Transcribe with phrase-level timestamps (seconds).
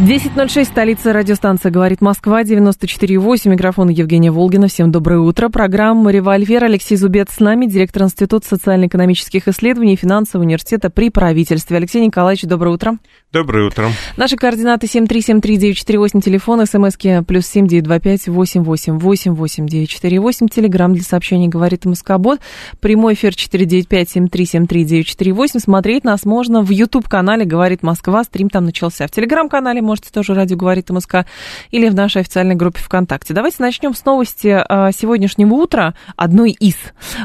[0.00, 4.66] 10.06, столица радиостанция «Говорит Москва», 94.8, микрофон Евгения Волгина.
[4.66, 5.50] Всем доброе утро.
[5.50, 6.64] Программа «Револьвер».
[6.64, 11.76] Алексей Зубец с нами, директор Института социально-экономических исследований и финансового университета при правительстве.
[11.76, 12.98] Алексей Николаевич, доброе утро.
[13.32, 13.86] Доброе утро.
[14.16, 22.40] Наши координаты 7373948, телефон, смски плюс 792588888948, телеграмм для сообщений «Говорит Москобот»,
[22.80, 25.60] прямой эфир 495-7373-948.
[25.60, 29.06] Смотреть нас можно в YouTube-канале «Говорит Москва», стрим там начался.
[29.06, 31.26] В телеграм-канале можете тоже радио «Говорит МСК»
[31.70, 33.34] или в нашей официальной группе ВКонтакте.
[33.34, 36.76] Давайте начнем с новости а, сегодняшнего утра, одной из.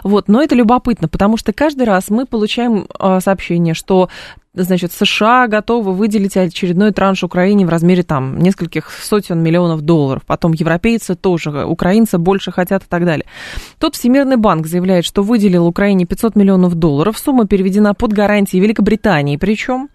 [0.04, 4.09] Вот, но это любопытно, потому что каждый раз мы получаем а, сообщение, что
[4.53, 10.23] значит, США готовы выделить очередной транш Украине в размере там нескольких сотен миллионов долларов.
[10.25, 13.25] Потом европейцы тоже, украинцы больше хотят и так далее.
[13.78, 17.17] Тот Всемирный банк заявляет, что выделил Украине 500 миллионов долларов.
[17.17, 19.38] Сумма переведена под гарантии Великобритании.
[19.38, 19.89] Причем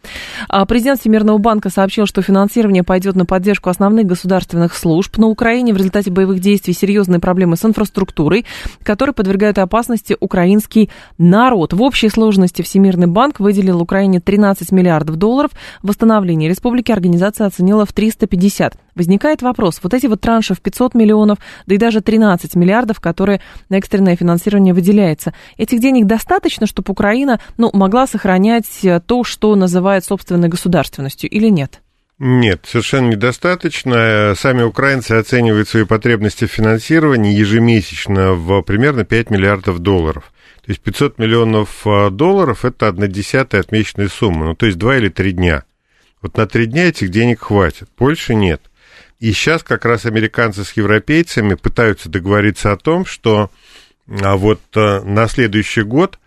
[0.48, 5.72] а, президент Всемирного банка сообщил, что финансирование пойдет на поддержку основных государственных служб на Украине
[5.72, 8.46] в результате боевых действий серьезные проблемы с инфраструктурой,
[8.83, 11.72] которые подвергают опасности украинский народ.
[11.72, 15.50] В общей сложности Всемирный банк выделил Украине 13 15 миллиардов долларов.
[15.83, 18.77] Восстановление республики организация оценила в 350.
[18.94, 23.41] Возникает вопрос, вот эти вот транши в 500 миллионов, да и даже 13 миллиардов, которые
[23.69, 29.56] на экстренное финансирование выделяется, этих денег достаточно, чтобы Украина ну, могла сохранять э, то, что
[29.56, 31.80] называют собственной государственностью, или нет?
[32.20, 34.34] Нет, совершенно недостаточно.
[34.36, 40.33] Сами украинцы оценивают свои потребности в финансировании ежемесячно в примерно 5 миллиардов долларов.
[40.65, 44.97] То есть 500 миллионов а, долларов– это одна десятая отмеченная сумма, ну, то есть два
[44.97, 45.65] или три дня.
[46.23, 48.63] Вот на три дня этих денег хватит, больше нет.
[49.20, 53.51] И сейчас как раз американцы с европейцами пытаются договориться о том, что
[54.08, 56.19] а вот а, на следующий год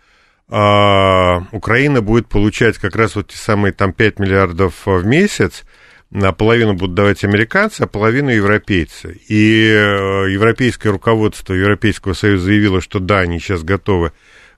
[0.48, 5.64] а, Украина будет получать как раз вот те самые там 5 миллиардов в месяц,
[6.10, 9.20] половину будут давать американцы, а половину европейцы.
[9.28, 14.12] И э, европейское руководство Европейского Союза заявило, что да, они сейчас готовы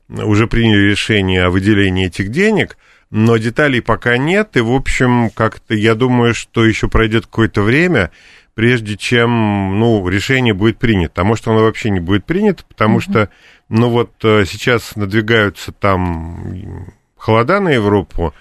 [0.08, 2.76] уже приняли решение о выделении этих денег,
[3.10, 8.10] но деталей пока нет, и, в общем, как-то я думаю, что еще пройдет какое-то время,
[8.54, 11.22] прежде чем, ну, решение будет принято.
[11.22, 13.10] А может, оно вообще не будет принято, потому mm-hmm.
[13.10, 13.30] что,
[13.68, 18.34] ну, вот э, сейчас надвигаются там холода на Европу,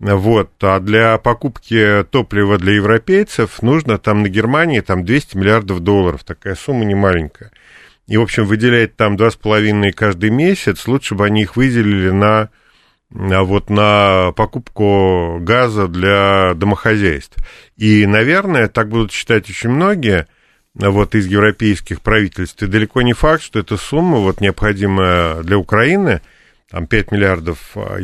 [0.00, 6.24] вот, а для покупки топлива для европейцев нужно там на Германии там 200 миллиардов долларов,
[6.24, 7.50] такая сумма не маленькая
[8.06, 12.50] и, в общем, выделять там 2,5 каждый месяц, лучше бы они их выделили на,
[13.10, 17.36] вот, на покупку газа для домохозяйств.
[17.76, 20.26] И, наверное, так будут считать очень многие,
[20.74, 22.62] вот, из европейских правительств.
[22.62, 26.20] И далеко не факт, что эта сумма, вот, необходимая для Украины,
[26.70, 27.98] там, 5 миллиардов а,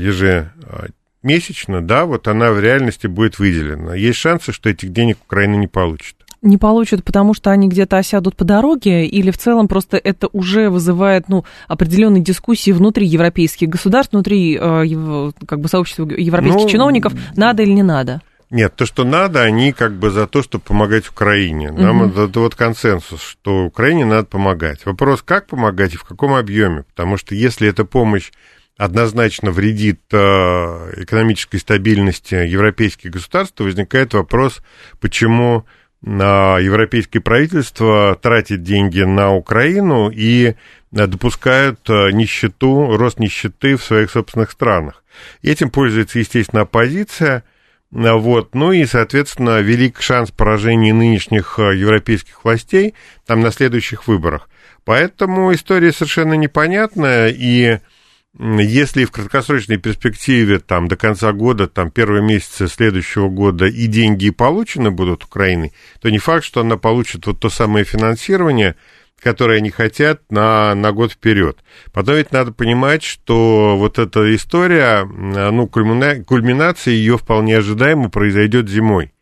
[1.23, 3.95] ежемесячно, да, вот она в реальности будет выделена.
[3.95, 8.35] Есть шансы, что этих денег Украина не получит не получат, потому что они где-то осядут
[8.35, 14.15] по дороге, или в целом просто это уже вызывает ну, определенные дискуссии внутри европейских государств,
[14.15, 18.23] внутри э, как бы сообщества европейских ну, чиновников, надо или не надо?
[18.49, 21.71] Нет, то, что надо, они как бы за то, чтобы помогать Украине.
[21.71, 22.21] Нам угу.
[22.23, 24.87] это вот консенсус, что Украине надо помогать.
[24.87, 26.85] Вопрос, как помогать и в каком объеме.
[26.85, 28.33] Потому что если эта помощь
[28.81, 34.63] однозначно вредит э, экономической стабильности европейских государств, возникает вопрос,
[35.01, 35.67] почему
[36.01, 43.85] на европейское правительство тратит деньги на Украину и э, допускают э, нищету, рост нищеты в
[43.85, 45.05] своих собственных странах.
[45.43, 47.45] Этим пользуется, естественно, оппозиция.
[47.93, 48.55] Э, вот.
[48.55, 52.95] Ну и, соответственно, велик шанс поражения нынешних европейских властей
[53.27, 54.49] там на следующих выборах.
[54.87, 57.81] Поэтому история совершенно непонятная, и
[58.39, 64.31] если в краткосрочной перспективе, там, до конца года, там, первые месяцы следующего года и деньги
[64.31, 68.77] получены будут Украиной, то не факт, что она получит вот то самое финансирование,
[69.21, 71.59] которое они хотят на, на год вперед.
[71.93, 78.69] Потом ведь надо понимать, что вот эта история, ну, кульмина, кульминация ее вполне ожидаемо произойдет
[78.69, 79.13] зимой.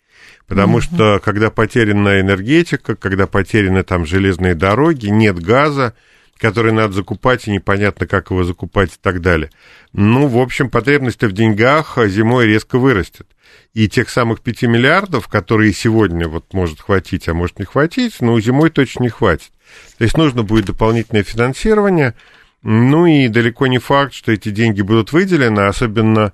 [0.47, 0.95] Потому mm-hmm.
[0.95, 5.95] что когда потеряна энергетика, когда потеряны там железные дороги, нет газа,
[6.39, 9.51] который надо закупать, и непонятно, как его закупать и так далее.
[9.93, 13.27] Ну, в общем, потребность в деньгах зимой резко вырастет.
[13.75, 18.39] И тех самых 5 миллиардов, которые сегодня вот может хватить, а может не хватить, ну,
[18.41, 19.51] зимой точно не хватит.
[19.99, 22.15] То есть нужно будет дополнительное финансирование,
[22.63, 26.33] ну и далеко не факт, что эти деньги будут выделены, особенно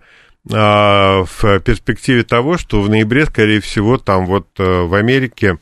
[0.53, 5.59] а, в перспективе того, что в ноябре, скорее всего, там вот э, в Америке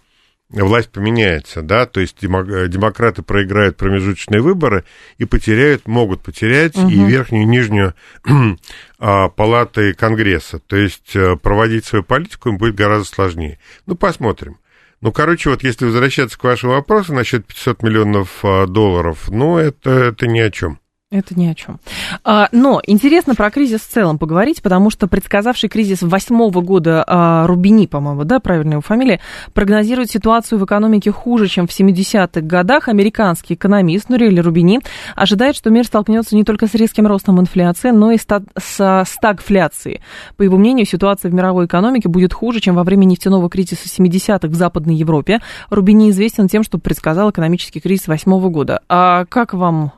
[0.53, 4.85] власть поменяется, да, то есть демократы проиграют промежуточные выборы
[5.19, 6.89] и потеряют, могут потерять угу.
[6.89, 7.95] и верхнюю, и нижнюю
[8.99, 10.59] а, палаты Конгресса.
[10.59, 13.59] То есть э, проводить свою политику им будет гораздо сложнее.
[13.87, 14.59] Ну, посмотрим.
[15.01, 19.91] Ну, короче, вот если возвращаться к вашему вопросу насчет 500 миллионов а, долларов, ну, это,
[19.91, 20.79] это ни о чем.
[21.13, 21.79] Это ни о чем.
[22.25, 27.47] А, но интересно про кризис в целом поговорить, потому что предсказавший кризис восьмого года а,
[27.47, 29.21] Рубини, по-моему, да, правильная его фамилия,
[29.53, 32.89] прогнозирует ситуацию в экономике хуже, чем в 70-х годах.
[32.89, 34.81] Американский экономист Нурели Рубини
[35.15, 40.01] ожидает, что мир столкнется не только с резким ростом инфляции, но и с стагфляцией.
[40.39, 44.49] По его мнению, ситуация в мировой экономике будет хуже, чем во время нефтяного кризиса 70-х
[44.49, 45.41] в Западной Европе.
[45.69, 48.81] Рубини известен тем, что предсказал экономический кризис восьмого года.
[48.89, 49.93] А как вам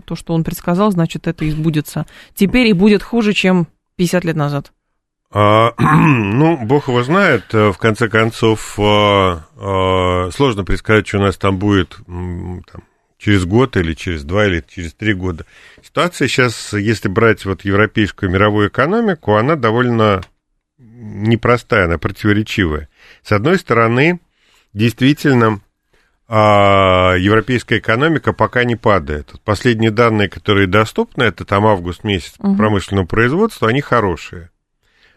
[0.00, 2.06] то, что он предсказал, значит, это избудется.
[2.34, 4.72] Теперь и будет хуже, чем 50 лет назад.
[5.30, 7.52] А, ну, бог его знает.
[7.52, 12.62] Э, в конце концов, а, а, сложно предсказать, что у нас там будет там,
[13.18, 15.44] через год или через два или через три года.
[15.82, 20.22] Ситуация сейчас, если брать вот европейскую мировую экономику, она довольно
[20.78, 22.88] непростая, она противоречивая.
[23.22, 24.20] С одной стороны,
[24.72, 25.60] действительно,
[26.28, 29.32] европейская экономика пока не падает.
[29.44, 32.56] Последние данные, которые доступны, это там август месяц угу.
[32.56, 34.50] промышленного производства, они хорошие.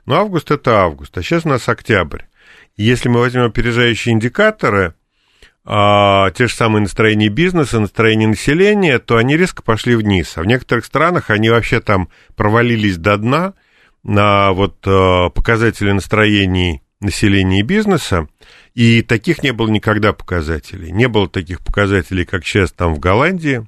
[0.06, 2.24] Но август это август, а сейчас у нас октябрь.
[2.76, 4.94] если мы возьмем опережающие индикаторы,
[5.70, 10.38] а, те же самые настроения бизнеса, настроения населения, то они резко пошли вниз.
[10.38, 12.08] А в некоторых странах они вообще там
[12.38, 13.54] провалились до дна
[14.02, 18.30] на вот а, показатели настроений населения и бизнеса.
[18.78, 20.92] И таких не было никогда показателей.
[20.92, 23.68] Не было таких показателей, как сейчас там в Голландии,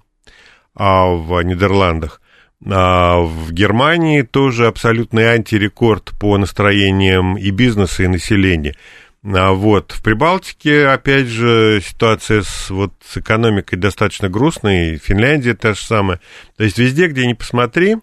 [0.76, 2.22] а в Нидерландах.
[2.64, 8.76] А в Германии тоже абсолютный антирекорд по настроениям и бизнеса, и населения.
[9.24, 15.56] А вот в Прибалтике, опять же, ситуация с, вот, с экономикой достаточно грустная, и Финляндия
[15.56, 16.20] та же самая.
[16.56, 17.96] То есть везде, где ни посмотри,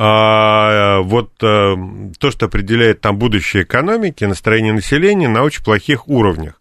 [0.00, 1.74] а, вот а,
[2.20, 6.60] то, что определяет там будущее экономики, настроение населения на очень плохих уровнях.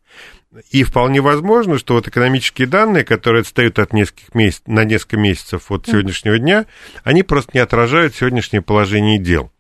[0.72, 5.70] И вполне возможно, что вот экономические данные, которые отстают от нескольких месяц, на несколько месяцев
[5.70, 6.66] от сегодняшнего дня,
[7.04, 9.52] они просто не отражают сегодняшнее положение дел.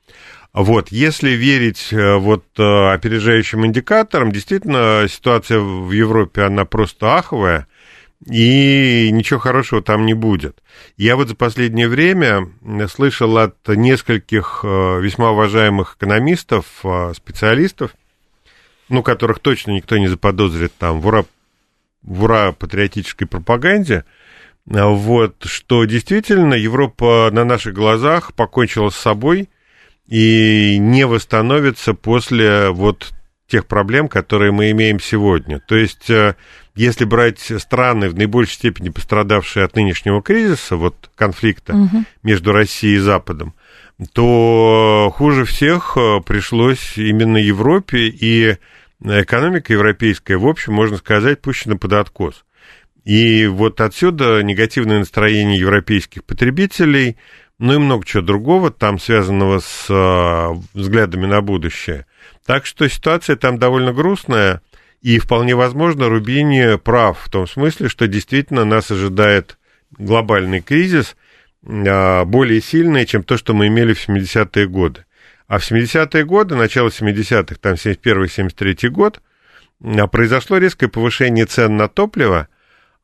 [0.53, 7.68] Вот, если верить э, вот э, опережающим индикаторам, действительно ситуация в Европе, она просто аховая,
[8.25, 10.64] и ничего хорошего там не будет.
[10.98, 12.50] Я вот за последнее время
[12.90, 17.92] слышал от нескольких э, весьма уважаемых экономистов, э, специалистов,
[18.90, 21.25] ну, которых точно никто не заподозрит там в ура,
[22.02, 24.04] в ура патриотической пропаганде,
[24.66, 29.50] э, вот, что действительно Европа на наших глазах покончила с собой
[30.08, 33.13] и не восстановится после вот
[33.48, 35.60] тех проблем, которые мы имеем сегодня.
[35.60, 36.10] То есть
[36.77, 42.03] если брать страны, в наибольшей степени пострадавшие от нынешнего кризиса, вот конфликта угу.
[42.24, 43.53] между Россией и Западом,
[44.13, 48.57] то хуже всех э, пришлось именно Европе, и
[49.03, 52.45] экономика европейская, в общем, можно сказать, пущена под откос.
[53.03, 57.17] И вот отсюда негативное настроение европейских потребителей,
[57.57, 62.05] ну и много чего другого, там связанного с э, взглядами на будущее.
[62.46, 64.62] Так что ситуация там довольно грустная.
[65.08, 69.58] И вполне возможно, Рубини прав в том смысле, что действительно нас ожидает
[69.98, 71.16] глобальный кризис,
[71.66, 75.06] а, более сильный, чем то, что мы имели в 70-е годы.
[75.48, 79.22] А в 70-е годы, начало 70-х, там 71-73 год,
[79.82, 82.50] а, произошло резкое повышение цен на топливо,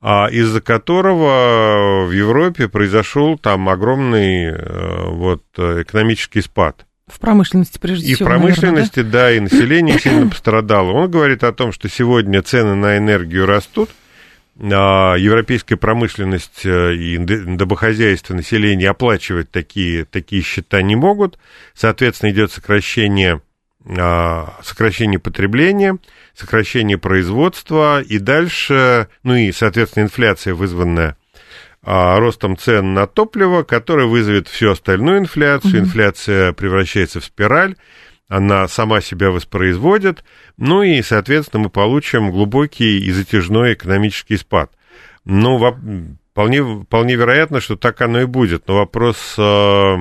[0.02, 6.86] а, из-за которого в Европе произошел там огромный э, вот, экономический спад.
[7.08, 8.30] В промышленности, прежде и всего.
[8.30, 9.20] И в промышленности, наверное, да?
[9.20, 10.92] да, и население сильно пострадало.
[10.92, 13.90] Он говорит о том, что сегодня цены на энергию растут,
[14.60, 21.38] а европейская промышленность э, и домохозяйство населения оплачивать такие, такие счета не могут.
[21.74, 23.42] Соответственно, идет сокращение,
[23.86, 25.98] а, сокращение потребления,
[26.36, 31.18] сокращение производства, и дальше, ну и, соответственно, инфляция, вызванная
[31.84, 35.82] ростом цен на топливо, который вызовет всю остальную инфляцию.
[35.82, 35.86] Угу.
[35.86, 37.76] Инфляция превращается в спираль,
[38.28, 40.24] она сама себя воспроизводит,
[40.58, 44.72] ну и, соответственно, мы получим глубокий и затяжной экономический спад.
[45.26, 45.60] Ну,
[46.32, 48.68] вполне, вполне вероятно, что так оно и будет.
[48.68, 49.96] Но вопрос, а,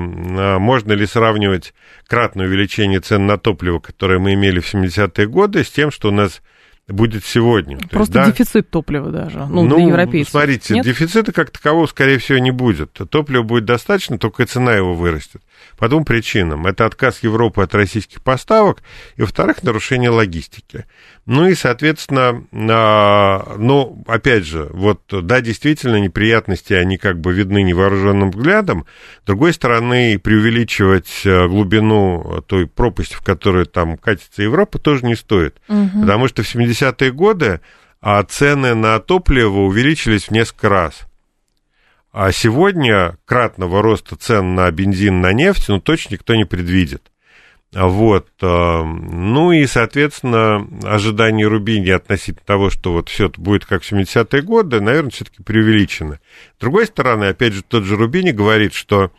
[0.58, 1.74] можно ли сравнивать
[2.06, 6.12] кратное увеличение цен на топливо, которое мы имели в 70-е годы, с тем, что у
[6.12, 6.42] нас
[6.88, 7.78] будет сегодня.
[7.78, 10.32] Просто есть, да, дефицит топлива даже, ну, ну для европейцев.
[10.32, 10.84] Смотрите, Нет?
[10.84, 12.92] дефицита как такового, скорее всего, не будет.
[12.92, 15.42] Топлива будет достаточно, только цена его вырастет.
[15.78, 16.66] По двум причинам.
[16.66, 18.82] Это отказ Европы от российских поставок,
[19.16, 20.86] и, во-вторых, нарушение логистики.
[21.24, 28.32] Ну и, соответственно, ну, опять же, вот, да, действительно, неприятности, они как бы видны невооруженным
[28.32, 28.86] взглядом.
[29.22, 35.14] С другой стороны, преувеличивать э, глубину той пропасти, в которую там катится Европа, тоже не
[35.14, 35.60] стоит.
[35.68, 36.00] Угу.
[36.00, 37.60] Потому что в 70-е годы
[38.02, 41.02] а цены на топливо увеличились в несколько раз.
[42.12, 47.10] А сегодня кратного роста цен на бензин, на нефть, ну, точно никто не предвидит.
[47.74, 48.28] Вот.
[48.42, 53.90] Э, ну и, соответственно, ожидания Рубини относительно того, что вот все это будет как в
[53.90, 56.20] 70-е годы, наверное, все-таки преувеличены.
[56.56, 59.10] С другой стороны, опять же, тот же Рубини говорит, что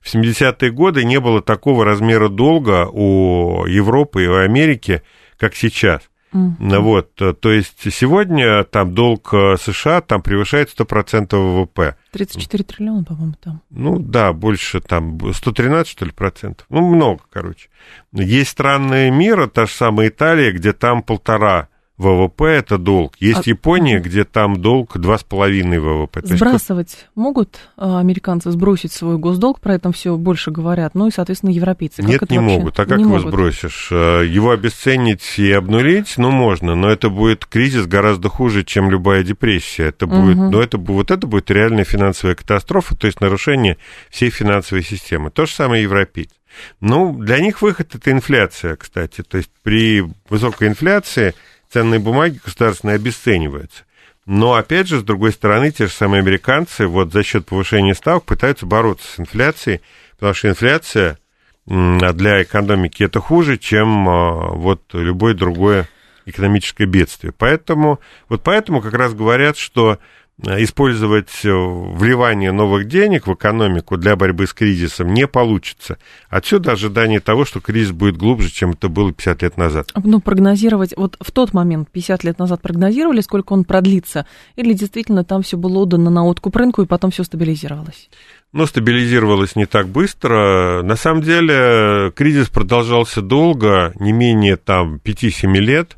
[0.00, 5.02] в 70-е годы не было такого размера долга у Европы и у Америки,
[5.36, 6.02] как сейчас.
[6.32, 6.78] Mm-hmm.
[6.80, 11.96] Вот, э, то есть сегодня там долг э, США там превышает 100% ВВП.
[12.12, 13.62] 34 триллиона, по-моему, там.
[13.70, 16.66] Ну да, больше там 113, что ли, процентов.
[16.68, 17.68] Ну, много, короче.
[18.12, 23.14] Есть страны мира, та же самая Италия, где там полтора ВВП это долг.
[23.20, 23.50] Есть а...
[23.50, 26.20] Япония, где там долг 2,5 ВВП.
[26.24, 27.08] Сбрасывать есть...
[27.14, 32.02] могут а, американцы, сбросить свой госдолг, про это все больше говорят, ну и, соответственно, европейцы.
[32.02, 32.58] Как Нет, не вообще?
[32.58, 32.80] могут.
[32.80, 33.28] А как не его могут.
[33.28, 33.88] сбросишь?
[33.92, 39.22] А, его обесценить и обнулить, ну, можно, но это будет кризис гораздо хуже, чем любая
[39.22, 39.84] депрессия.
[39.84, 40.50] Это будет, угу.
[40.50, 43.78] ну, это, вот это будет реальная финансовая катастрофа, то есть нарушение
[44.10, 45.30] всей финансовой системы.
[45.30, 46.34] То же самое европейцы.
[46.80, 49.22] Ну, для них выход это инфляция, кстати.
[49.22, 51.34] То есть при высокой инфляции
[51.70, 53.84] ценные бумаги государственные обесцениваются.
[54.26, 58.24] Но, опять же, с другой стороны, те же самые американцы вот за счет повышения ставок
[58.24, 59.80] пытаются бороться с инфляцией,
[60.16, 61.18] потому что инфляция
[61.66, 65.88] для экономики это хуже, чем а, вот любое другое
[66.24, 67.32] экономическое бедствие.
[67.36, 69.98] Поэтому, вот поэтому как раз говорят, что
[70.42, 75.98] использовать э, вливание новых денег в экономику для борьбы с кризисом не получится.
[76.28, 79.92] Отсюда ожидание того, что кризис будет глубже, чем это было 50 лет назад.
[80.02, 84.26] Ну, прогнозировать, вот в тот момент, 50 лет назад прогнозировали, сколько он продлится,
[84.56, 88.10] или действительно там все было отдано на откуп рынку, и потом все стабилизировалось?
[88.52, 90.82] Ну, стабилизировалось не так быстро.
[90.82, 95.96] На самом деле, кризис продолжался долго, не менее там 5-7 лет.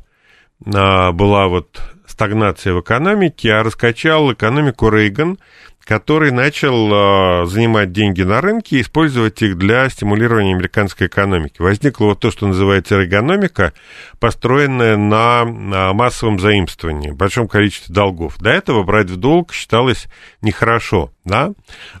[0.73, 1.81] А, была вот
[2.19, 5.39] стагнация в экономике, а раскачал экономику Рейган,
[5.85, 11.61] который начал э, занимать деньги на рынке и использовать их для стимулирования американской экономики.
[11.61, 13.71] Возникло вот то, что называется регономика,
[14.19, 18.37] построенная на, на массовом заимствовании, большом количестве долгов.
[18.39, 20.07] До этого брать в долг считалось
[20.41, 21.53] нехорошо, да?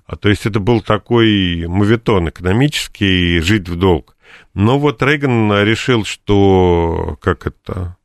[0.05, 4.17] А, то есть это был такой мовитон экономический, жить в долг.
[4.53, 7.95] Но вот Рейган решил, что, как это,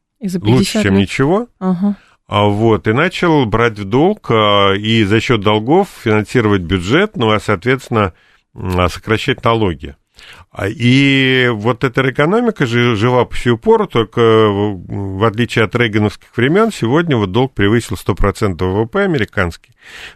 [0.42, 1.02] лучше, чем лет.
[1.02, 1.48] ничего.
[1.58, 1.96] Ага.
[2.26, 7.30] А вот, и начал брать в долг а, и за счет долгов финансировать бюджет, ну,
[7.30, 8.14] а, соответственно,
[8.54, 9.96] а, сокращать налоги.
[10.76, 16.70] И вот эта экономика же жива по сию пору, только в отличие от рейгановских времен,
[16.72, 19.72] сегодня вот долг превысил 100% ВВП американский.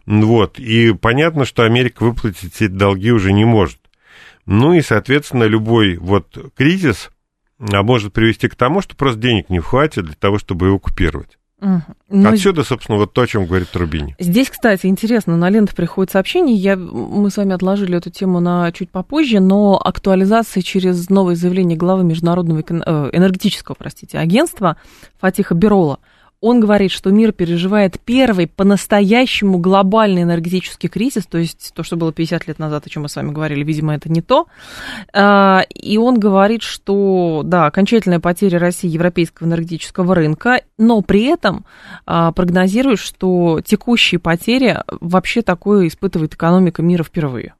[0.06, 3.78] Вот, и понятно, что Америка выплатить эти долги уже не может.
[4.46, 7.10] Ну и, соответственно, любой вот кризис
[7.58, 11.38] может привести к тому, что просто денег не хватит для того, чтобы его купировать.
[11.60, 12.26] Угу.
[12.28, 14.14] Отсюда, собственно, вот то, о чем говорит Рубини.
[14.20, 18.70] Здесь, кстати, интересно, на ленту приходит сообщение, я, мы с вами отложили эту тему на
[18.70, 22.62] чуть попозже, но актуализация через новое заявление главы Международного э,
[23.12, 24.76] энергетического простите, агентства
[25.18, 25.98] Фатиха Бирола–
[26.40, 32.12] он говорит, что мир переживает первый по-настоящему глобальный энергетический кризис, то есть то, что было
[32.12, 34.46] 50 лет назад, о чем мы с вами говорили, видимо, это не то.
[35.12, 41.64] А, и он говорит, что, да, окончательная потеря России европейского энергетического рынка, но при этом
[42.06, 47.54] а, прогнозирует, что текущие потери вообще такое испытывает экономика мира впервые.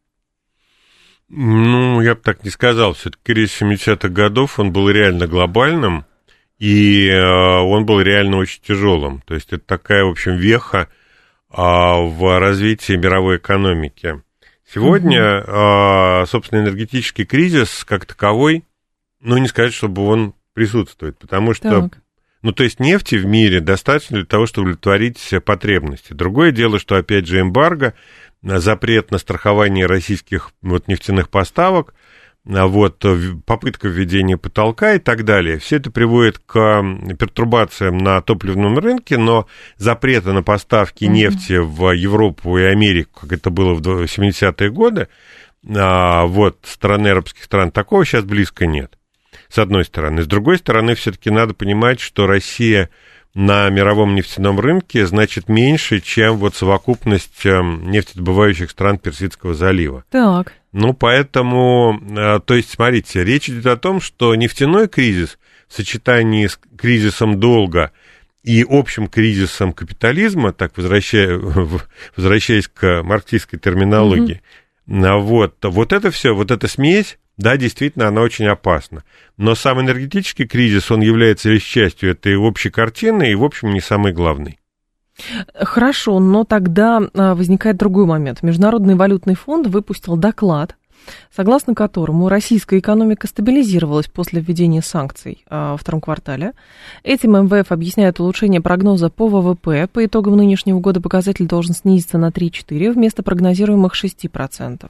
[1.28, 2.94] Ну, я бы так не сказал.
[2.94, 6.06] Все-таки кризис 70-х годов, он был реально глобальным.
[6.59, 9.23] И э, он был реально очень тяжелым.
[9.27, 10.88] То есть это такая, в общем, веха
[11.50, 14.21] а, в развитии мировой экономики.
[14.71, 16.27] Сегодня, угу.
[16.27, 18.65] собственно, энергетический кризис как таковой,
[19.21, 22.03] ну, не сказать, чтобы он присутствует, потому что, так.
[22.43, 26.12] ну, то есть нефти в мире достаточно для того, чтобы удовлетворить потребности.
[26.12, 27.95] Другое дело, что, опять же, эмбарго,
[28.43, 31.95] запрет на страхование российских вот, нефтяных поставок–
[32.49, 33.05] вот,
[33.45, 35.59] попытка введения потолка и так далее.
[35.59, 36.83] Все это приводит к
[37.19, 41.09] пертурбациям на топливном рынке, но запрета на поставки mm-hmm.
[41.09, 45.09] нефти в Европу и Америку, как это было в 70-е годы,
[45.76, 48.99] а, вот, страны арабских стран, такого сейчас близко нет,
[49.49, 50.23] с одной стороны.
[50.23, 52.88] С другой стороны, все-таки надо понимать, что Россия
[53.35, 60.04] на мировом нефтяном рынке значит меньше, чем вот совокупность эм, нефтедобывающих стран Персидского залива.
[60.11, 60.52] Так.
[60.73, 66.47] Ну, поэтому, э, то есть, смотрите, речь идет о том, что нефтяной кризис в сочетании
[66.47, 67.92] с кризисом долга
[68.42, 71.38] и общим кризисом капитализма, так возвращая,
[72.16, 74.40] возвращаясь к марксистской терминологии,
[74.87, 75.20] mm-hmm.
[75.20, 79.04] вот, вот это все, вот эта смесь, да, действительно, она очень опасна.
[79.37, 83.80] Но сам энергетический кризис, он является лишь частью этой общей картины и, в общем, не
[83.80, 84.59] самый главный.
[85.54, 88.42] Хорошо, но тогда а, возникает другой момент.
[88.42, 90.76] Международный валютный фонд выпустил доклад,
[91.35, 96.54] согласно которому российская экономика стабилизировалась после введения санкций а, во втором квартале.
[97.04, 99.88] Этим МВФ объясняет улучшение прогноза по ВВП.
[99.92, 104.88] По итогам нынешнего года показатель должен снизиться на 3-4 вместо прогнозируемых 6%.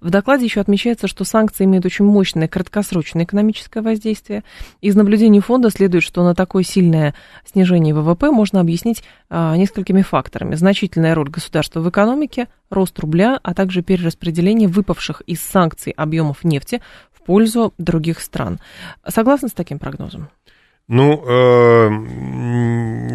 [0.00, 4.44] В докладе еще отмечается, что санкции имеют очень мощное краткосрочное экономическое воздействие.
[4.80, 7.14] Из наблюдений фонда следует, что на такое сильное
[7.44, 10.54] снижение ВВП можно объяснить а, несколькими факторами.
[10.54, 16.80] Значительная роль государства в экономике, рост рубля, а также перераспределение выпавших из санкций объемов нефти
[17.12, 18.60] в пользу других стран.
[19.06, 20.28] Согласны с таким прогнозом?
[20.92, 21.88] Ну, э,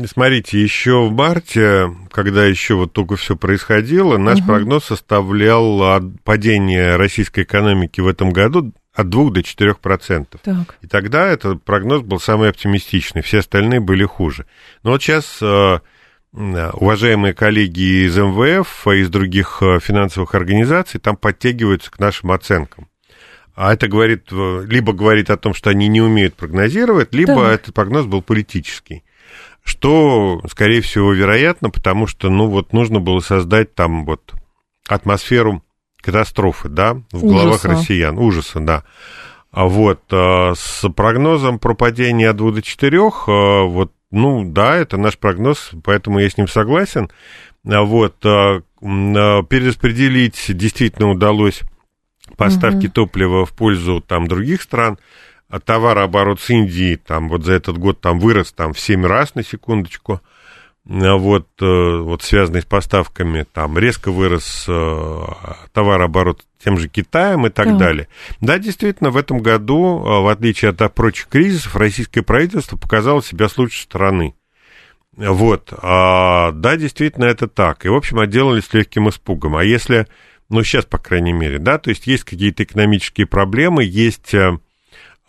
[0.07, 4.47] смотрите, еще в марте, когда еще вот только все происходило, наш угу.
[4.47, 10.39] прогноз составлял падение российской экономики в этом году от 2 до 4 процентов.
[10.81, 14.45] И тогда этот прогноз был самый оптимистичный, все остальные были хуже.
[14.83, 15.79] Но вот сейчас э,
[16.31, 22.87] уважаемые коллеги из МВФ, из других э, финансовых организаций там подтягиваются к нашим оценкам.
[23.55, 27.53] А это говорит, э, либо говорит о том, что они не умеют прогнозировать, либо так.
[27.53, 29.05] этот прогноз был политический.
[29.63, 34.33] Что, скорее всего, вероятно, потому что, ну, вот нужно было создать там вот
[34.87, 35.63] атмосферу
[36.01, 37.43] катастрофы, да, в ужаса.
[37.43, 38.83] головах россиян, ужаса, да.
[39.51, 44.75] А вот э, с прогнозом про падение от 2 до 4, э, вот, ну, да,
[44.75, 47.09] это наш прогноз, поэтому я с ним согласен.
[47.65, 51.63] А вот, перераспределить действительно удалось
[52.37, 52.93] поставки угу.
[52.93, 54.97] топлива в пользу там других стран,
[55.49, 59.35] а товарооборот с Индией там вот за этот год там вырос там в 7 раз
[59.35, 60.21] на секундочку,
[60.87, 65.25] а вот, э, вот связанный с поставками, там резко вырос э,
[65.73, 67.77] товарооборот тем же Китаем и так да.
[67.77, 68.07] далее.
[68.39, 73.49] Да, действительно, в этом году, э, в отличие от прочих кризисов, российское правительство показало себя
[73.49, 74.35] с лучшей стороны.
[75.17, 77.85] Вот, а, да, действительно, это так.
[77.85, 79.55] И, в общем, отделались легким испугом.
[79.55, 80.07] А если
[80.49, 84.57] ну, сейчас, по крайней мере, да, то есть есть какие-то экономические проблемы, есть э,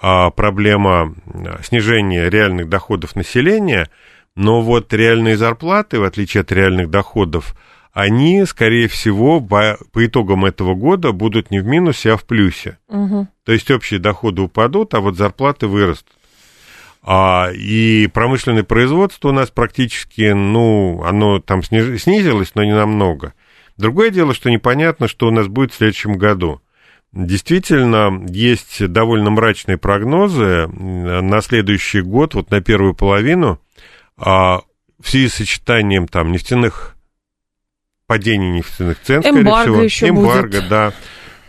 [0.00, 3.88] а, проблема э, снижения реальных доходов населения,
[4.35, 7.57] но вот реальные зарплаты, в отличие от реальных доходов,
[7.92, 12.76] они, скорее всего, по, по итогам этого года будут не в минусе, а в плюсе.
[12.88, 13.26] Угу.
[13.44, 16.12] То есть общие доходы упадут, а вот зарплаты вырастут.
[17.02, 23.33] А, и промышленное производство у нас практически, ну, оно там снизилось, но не намного.
[23.76, 26.60] Другое дело, что непонятно, что у нас будет в следующем году.
[27.12, 33.60] Действительно, есть довольно мрачные прогнозы на следующий год, вот на первую половину,
[34.16, 34.62] а
[35.00, 36.96] в связи с сочетанием там нефтяных
[38.06, 40.68] падений нефтяных цен, эмбарго скорее всего, еще эмбарго, будет.
[40.68, 40.92] да.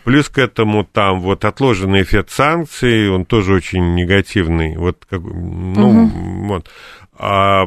[0.03, 4.77] Плюс к этому там вот отложенный эффект санкций, он тоже очень негативный.
[4.77, 6.47] Вот, как, ну, угу.
[6.47, 6.69] вот
[7.19, 7.65] а,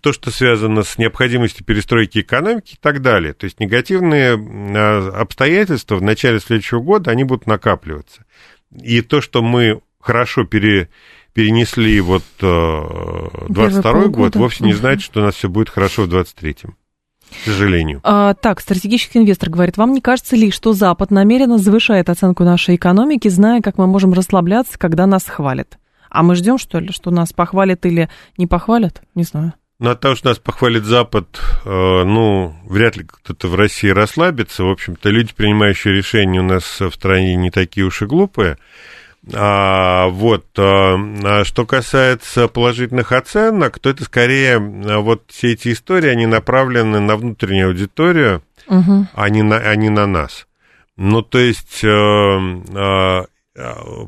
[0.00, 3.34] то, что связано с необходимостью перестройки экономики и так далее.
[3.34, 8.24] То есть негативные а, обстоятельства в начале следующего года, они будут накапливаться.
[8.72, 10.88] И то, что мы хорошо пере,
[11.34, 16.08] перенесли вот 22 э, год, вовсе не значит, что у нас все будет хорошо в
[16.08, 16.74] 23-м.
[17.30, 18.00] К сожалению.
[18.04, 22.76] А, так, стратегический инвестор говорит, вам не кажется ли, что Запад намеренно завышает оценку нашей
[22.76, 25.78] экономики, зная, как мы можем расслабляться, когда нас хвалят?
[26.10, 29.02] А мы ждем, что ли, что нас похвалят или не похвалят?
[29.14, 29.54] Не знаю.
[29.80, 31.68] Ну, от того, что нас похвалит Запад, э,
[32.04, 34.64] ну, вряд ли кто-то в России расслабится.
[34.64, 38.58] В общем-то, люди, принимающие решения у нас в стране не такие уж и глупые.
[39.32, 45.72] А, вот, а, а что касается положительных оценок, то это скорее, а, вот все эти
[45.72, 49.06] истории, они направлены на внутреннюю аудиторию, угу.
[49.12, 50.46] а, не на, а не на нас.
[50.96, 52.38] Ну, то есть, э,
[52.74, 53.24] Э,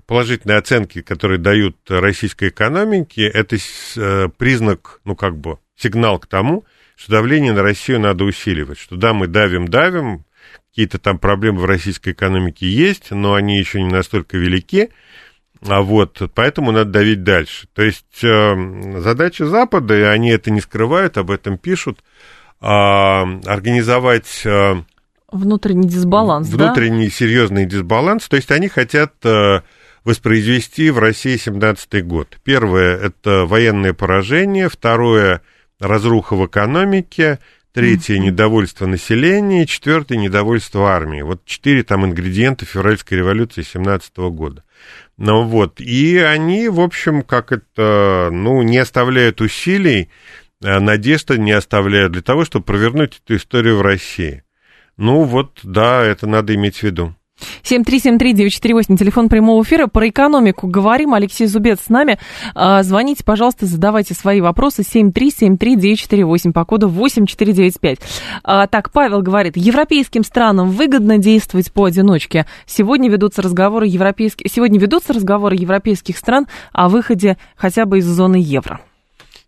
[0.07, 3.57] положительные оценки, которые дают российской экономике, это
[3.97, 6.65] э, признак, ну, как бы, сигнал к тому,
[6.97, 10.25] что давление на Россию надо усиливать, что да, мы давим, давим,
[10.71, 14.91] Какие-то там проблемы в российской экономике есть, но они еще не настолько велики.
[15.67, 17.67] А вот, поэтому надо давить дальше.
[17.75, 22.03] То есть э, задача Запада, и они это не скрывают, об этом пишут,
[22.61, 24.43] э, организовать...
[24.45, 24.83] Э,
[25.33, 27.11] внутренний дисбаланс, Внутренний да?
[27.11, 28.29] серьезный дисбаланс.
[28.29, 29.61] То есть они хотят э,
[30.05, 32.39] воспроизвести в России 17 год.
[32.45, 34.69] Первое– это военное поражение.
[34.69, 35.43] Второе–
[35.81, 37.39] разруха в экономике.
[37.73, 39.67] Третье– недовольство населения.
[39.67, 41.23] Четвертое– недовольство армии.
[41.23, 44.65] Вот четыре там ингредиента февральской революции 17 года.
[45.17, 50.09] Ну вот, и они, в общем, как это, ну, не оставляют усилий,
[50.65, 54.43] а надежды не оставляют для того, чтобы провернуть эту историю в России.
[55.01, 57.15] Ну вот, да, это надо иметь в виду.
[57.63, 59.87] 7373948, телефон прямого эфира.
[59.87, 61.15] Про экономику говорим.
[61.15, 62.19] Алексей Зубец с нами.
[62.55, 64.83] А, звоните, пожалуйста, задавайте свои вопросы.
[64.83, 67.99] 7373948 по коду 8495.
[68.45, 72.45] А, так, Павел говорит, европейским странам выгодно действовать поодиночке.
[72.67, 78.37] Сегодня ведутся разговоры европейских, сегодня ведутся разговоры европейских стран о выходе хотя бы из зоны
[78.37, 78.83] евро.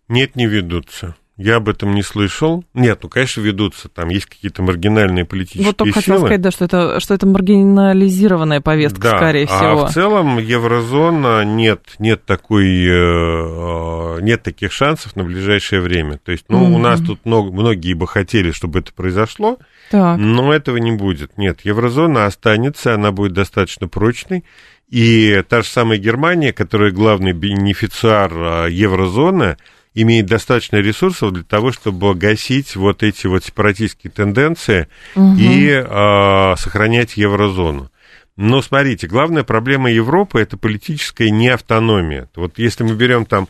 [0.07, 1.15] Нет, не ведутся.
[1.35, 2.63] Я об этом не слышал.
[2.75, 3.89] Нет, ну, конечно, ведутся.
[3.89, 6.17] Там есть какие-то маргинальные политические Вот только силы.
[6.17, 9.83] хотел сказать, да, что это, что это маргинализированная повестка, да, скорее всего.
[9.83, 16.19] А в целом еврозона нет, нет такой, э, э, нет таких шансов на ближайшее время.
[16.23, 16.75] То есть, ну, mm-hmm.
[16.75, 19.57] у нас тут много, многие бы хотели, чтобы это произошло,
[19.89, 20.19] так.
[20.19, 21.39] но этого не будет.
[21.39, 24.43] Нет, еврозона останется, она будет достаточно прочной.
[24.91, 29.57] И та же самая Германия, которая главный бенефициар э, еврозоны,
[29.93, 35.35] имеет достаточно ресурсов для того, чтобы гасить вот эти вот сепаратистские тенденции угу.
[35.37, 37.89] и э, сохранять еврозону.
[38.35, 42.29] Но смотрите, главная проблема Европы это политическая неавтономия.
[42.35, 43.47] Вот если мы берем там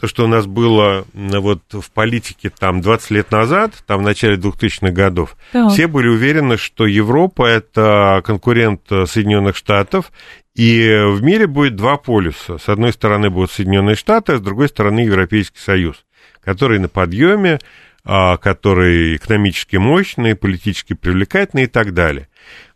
[0.00, 4.36] то, что у нас было вот в политике там 20 лет назад, там в начале
[4.36, 5.68] 2000-х годов, да.
[5.68, 10.10] все были уверены, что Европа это конкурент Соединенных Штатов,
[10.54, 12.58] и в мире будет два полюса.
[12.58, 16.04] С одной стороны будут Соединенные Штаты, а с другой стороны Европейский Союз,
[16.42, 17.58] который на подъеме,
[18.02, 22.28] а, который экономически мощный, политически привлекательный и так далее.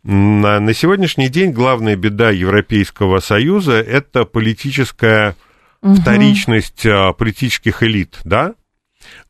[0.03, 5.35] На, на сегодняшний день главная беда Европейского Союза– это политическая
[5.85, 5.95] угу.
[5.95, 8.55] вторичность а, политических элит, да?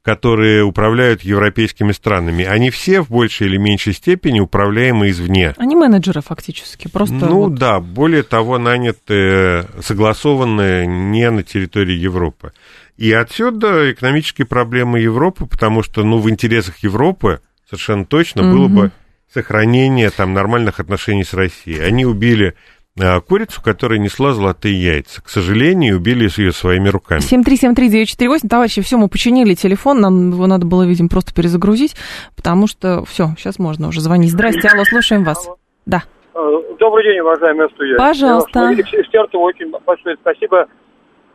[0.01, 5.53] которые управляют европейскими странами, они все в большей или меньшей степени управляемы извне.
[5.57, 7.15] Они менеджеры фактически, просто...
[7.15, 7.55] Ну вот...
[7.55, 12.53] да, более того, наняты, согласованные не на территории Европы.
[12.95, 18.57] И отсюда экономические проблемы Европы, потому что, ну, в интересах Европы совершенно точно угу.
[18.57, 18.91] было бы
[19.33, 21.81] сохранение там нормальных отношений с Россией.
[21.81, 22.55] Они убили
[22.97, 25.21] курицу, которая несла золотые яйца.
[25.21, 27.19] К сожалению, убили ее своими руками.
[27.19, 28.47] 7373948.
[28.49, 31.95] Товарищи, все, мы починили телефон, нам его надо было, видимо, просто перезагрузить,
[32.37, 34.31] потому что все, сейчас можно уже звонить.
[34.31, 35.45] Здрасте, алло, слушаем вас.
[35.45, 35.57] Алло.
[35.85, 36.03] Да.
[36.33, 36.39] А,
[36.79, 37.97] добрый день, уважаемые студия.
[37.97, 38.73] Пожалуйста.
[38.73, 40.67] Эксперту очень большое спасибо.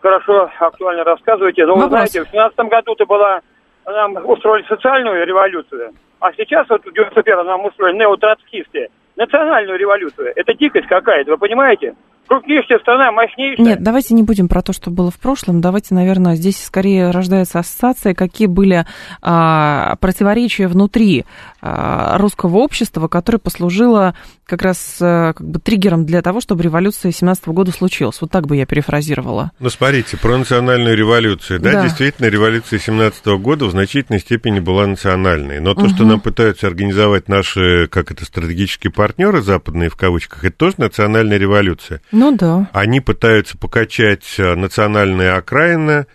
[0.01, 1.66] Хорошо, актуально рассказываете.
[1.66, 1.85] Но Вопрос.
[1.85, 3.40] вы знаете, в 2017 году-то была,
[3.85, 8.88] нам устроили социальную революцию, а сейчас вот в 91 нам устроили неотроцкисты
[9.20, 10.33] национальную революцию.
[10.35, 11.94] Это дикость какая-то, вы понимаете?
[12.30, 13.66] Крупнейшая страна, мощнейшая.
[13.66, 15.60] Нет, давайте не будем про то, что было в прошлом.
[15.60, 18.86] Давайте, наверное, здесь скорее рождается ассоциация, какие были
[19.20, 21.24] а, противоречия внутри
[21.60, 24.14] а, русского общества, которое послужило
[24.46, 28.20] как раз а, как бы триггером для того, чтобы революция 17 года случилась.
[28.20, 29.50] Вот так бы я перефразировала.
[29.58, 31.58] Ну, смотрите, про национальную революцию.
[31.58, 31.82] Да, да.
[31.82, 35.58] действительно, революция 17 года в значительной степени была национальной.
[35.58, 35.90] Но то, угу.
[35.90, 41.36] что нам пытаются организовать наши, как это, стратегические партнеры западные, в кавычках, это тоже национальная
[41.36, 42.00] революция.
[42.12, 42.68] Ну да.
[42.72, 46.06] Они пытаются покачать э, национальные окраины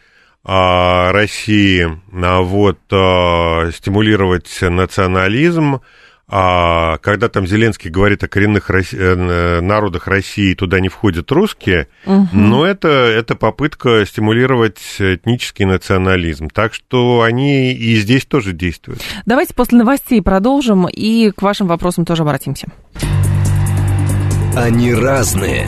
[0.48, 5.82] а, России, а, вот, а, стимулировать национализм.
[6.28, 8.98] А, когда там Зеленский говорит о коренных Росси...
[9.00, 12.28] Э, народах России, туда не входят русские, угу.
[12.32, 16.50] но это, это попытка стимулировать этнический национализм.
[16.50, 19.02] Так что они и здесь тоже действуют.
[19.26, 22.68] Давайте после новостей продолжим и к вашим вопросам тоже обратимся.
[24.56, 25.68] Они разные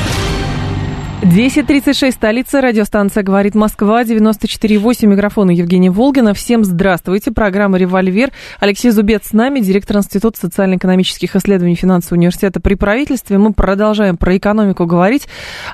[1.21, 6.33] 10.36, столица, радиостанция «Говорит Москва», 94.8, микрофон Евгения Волгина.
[6.33, 8.31] Всем здравствуйте, программа «Револьвер».
[8.59, 13.37] Алексей Зубец с нами, директор Института социально-экономических исследований финансового университета при правительстве.
[13.37, 15.27] Мы продолжаем про экономику говорить.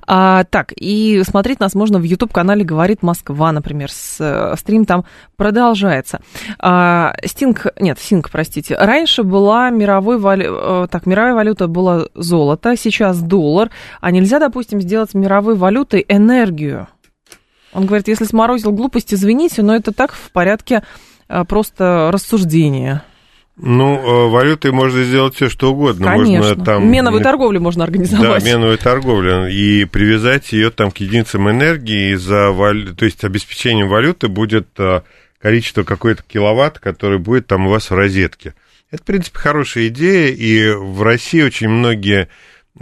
[0.05, 3.89] А, так, и смотреть нас можно в YouTube-канале «Говорит Москва», например.
[3.89, 5.05] С, э, стрим там
[5.37, 6.19] продолжается.
[6.59, 8.75] А, Стинг, нет, Синг, простите.
[8.75, 13.69] Раньше была мировой валю, так, мировая валюта была золото, сейчас доллар.
[14.01, 16.87] А нельзя, допустим, сделать мировой мировой валютой энергию.
[17.71, 20.81] Он говорит, если сморозил глупость, извините, но это так в порядке
[21.27, 23.03] а, просто рассуждения.
[23.55, 26.05] Ну, э, валютой можно сделать все, что угодно.
[26.05, 26.47] Конечно.
[26.49, 28.43] Можно, там, Меновую торговлю можно организовать.
[28.43, 29.47] Да, меновую торговлю.
[29.47, 32.13] И привязать ее там к единицам энергии.
[32.15, 32.95] За валю...
[32.95, 35.01] То есть обеспечением валюты будет э,
[35.41, 38.53] количество какой-то киловатт, который будет там у вас в розетке.
[38.91, 40.31] Это, в принципе, хорошая идея.
[40.33, 42.29] И в России очень многие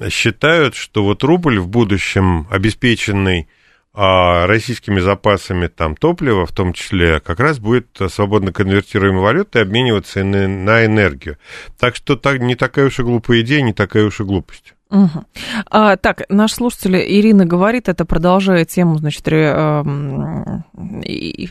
[0.10, 3.48] считают, что вот рубль в будущем, обеспеченный
[3.94, 10.24] а, российскими запасами там, топлива, в том числе, как раз будет свободно конвертируемой валютой обмениваться
[10.24, 11.38] на энергию.
[11.80, 14.75] Так что так, не такая уж и глупая идея, не такая уж и глупость.
[14.96, 15.26] Угу.
[15.72, 19.84] А, так, наш слушатель Ирина говорит, это продолжая тему, значит, ре, э,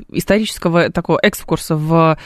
[0.09, 2.16] исторического такого экскурса в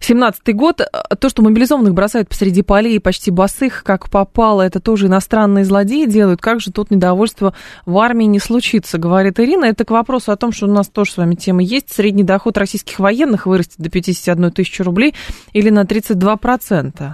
[0.00, 0.80] 17-й год.
[1.20, 6.40] То, что мобилизованных бросают посреди полей почти босых, как попало, это тоже иностранные злодеи делают.
[6.40, 7.54] Как же тут недовольство
[7.86, 9.66] в армии не случится, говорит Ирина.
[9.66, 11.92] Это к вопросу о том, что у нас тоже с вами тема есть.
[11.92, 15.14] Средний доход российских военных вырастет до 51 тысячи рублей
[15.52, 17.12] или на 32%.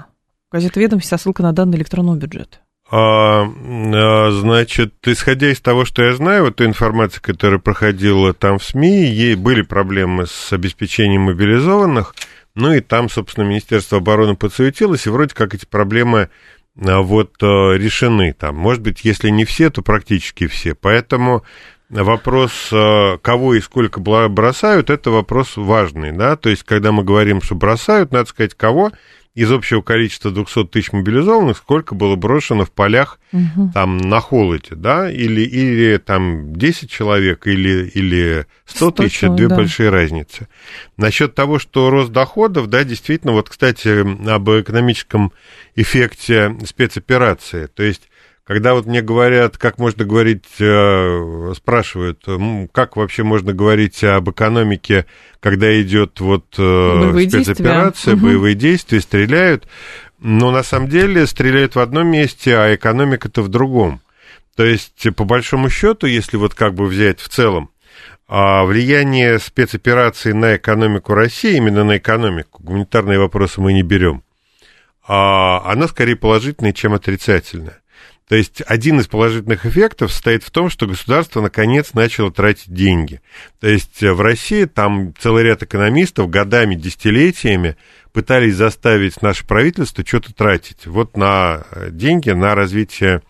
[0.50, 2.58] Газета «Ведомость» со ссылкой на данные электронного бюджета.
[2.92, 8.58] А, а, значит, исходя из того, что я знаю, вот той информации, которая проходила там
[8.58, 12.16] в СМИ, ей были проблемы с обеспечением мобилизованных,
[12.56, 16.30] ну и там, собственно, Министерство обороны подсуетилось, и вроде как эти проблемы
[16.84, 18.56] а, вот а, решены там.
[18.56, 20.74] Может быть, если не все, то практически все.
[20.74, 21.44] Поэтому
[21.90, 27.56] вопрос, кого и сколько бросают, это вопрос важный, да, то есть, когда мы говорим, что
[27.56, 28.92] бросают, надо сказать, кого,
[29.34, 33.70] из общего количества 200 тысяч мобилизованных, сколько было брошено в полях угу.
[33.72, 39.48] там на холоде, да, или, или там 10 человек, или, или 100 тысяч, это две
[39.48, 39.56] да.
[39.56, 40.48] большие разницы.
[40.96, 45.32] Насчет того, что рост доходов, да, действительно, вот, кстати, об экономическом
[45.76, 48.09] эффекте спецоперации, то есть
[48.50, 52.24] когда вот мне говорят, как можно говорить, э, спрашивают,
[52.72, 55.06] как вообще можно говорить об экономике,
[55.38, 58.16] когда идет вот э, боевые спецоперация, действия.
[58.16, 59.68] боевые действия, стреляют,
[60.18, 64.00] но на самом деле стреляют в одном месте, а экономика-то в другом.
[64.56, 67.70] То есть, по большому счету, если вот как бы взять в целом,
[68.26, 74.24] а влияние спецоперации на экономику России, именно на экономику, гуманитарные вопросы мы не берем,
[75.06, 77.80] а оно скорее положительное, чем отрицательное.
[78.30, 83.20] То есть один из положительных эффектов состоит в том, что государство наконец начало тратить деньги.
[83.58, 87.76] То есть в России там целый ряд экономистов годами, десятилетиями
[88.12, 90.86] пытались заставить наше правительство что-то тратить.
[90.86, 93.22] Вот на деньги, на развитие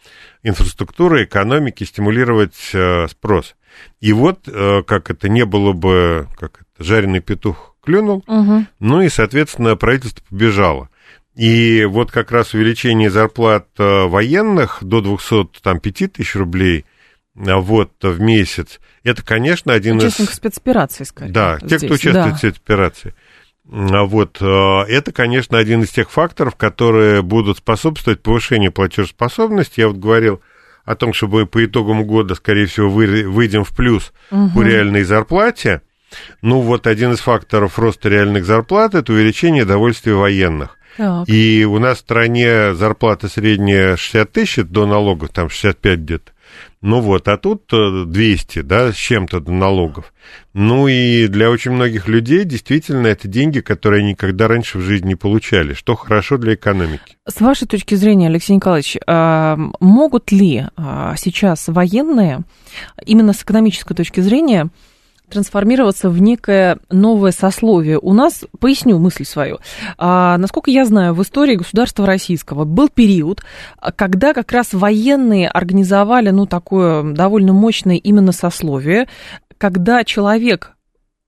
[0.43, 3.57] инфраструктуры, экономики, стимулировать э, спрос.
[4.03, 8.67] И вот, э, как это не было бы, как это, жареный петух клюнул, угу.
[8.81, 10.91] ну и, соответственно, правительство побежало.
[11.41, 16.85] И вот как раз увеличение зарплат э, военных до 205 тысяч рублей
[17.35, 20.37] э, вот в месяц, это, конечно, один Участников из...
[20.37, 21.33] спецоперации, скорее.
[21.33, 22.35] Да, те, кто участвует да.
[22.35, 23.15] в спецоперации.
[23.73, 29.81] А вот, э, это, конечно, один из тех факторов, которые будут способствовать повышению платежеспособности.
[29.81, 30.43] Я вот говорил
[30.85, 34.51] о том, что мы по итогам года, скорее всего, выйдем в плюс угу.
[34.57, 35.81] по реальной зарплате.
[36.43, 40.77] Ну, вот один из факторов роста реальных зарплат– это увеличение довольствия военных.
[41.01, 41.31] Так.
[41.31, 46.33] И у нас в стране зарплата средняя 60 тысяч до налогов, там 65 где-то.
[46.83, 50.13] Ну вот, а тут 200, э, да, с чем-то до налогов.
[50.53, 55.09] Ну и для очень многих людей действительно это деньги, которые они никогда раньше в жизни
[55.09, 57.17] не получали, что хорошо для экономики.
[57.27, 62.41] С вашей точки зрения, Алексей Николаевич, а, могут ли а, сейчас военные,
[63.07, 64.69] именно с экономической точки зрения,
[65.31, 67.99] трансформироваться в некое новое сословие.
[67.99, 69.59] У нас, поясню мысль свою,
[69.97, 73.43] а, насколько я знаю, в истории государства российского был период,
[73.97, 79.09] когда как раз военные организовали, ну, такое довольно мощное именно сословие,
[79.59, 80.73] когда человек,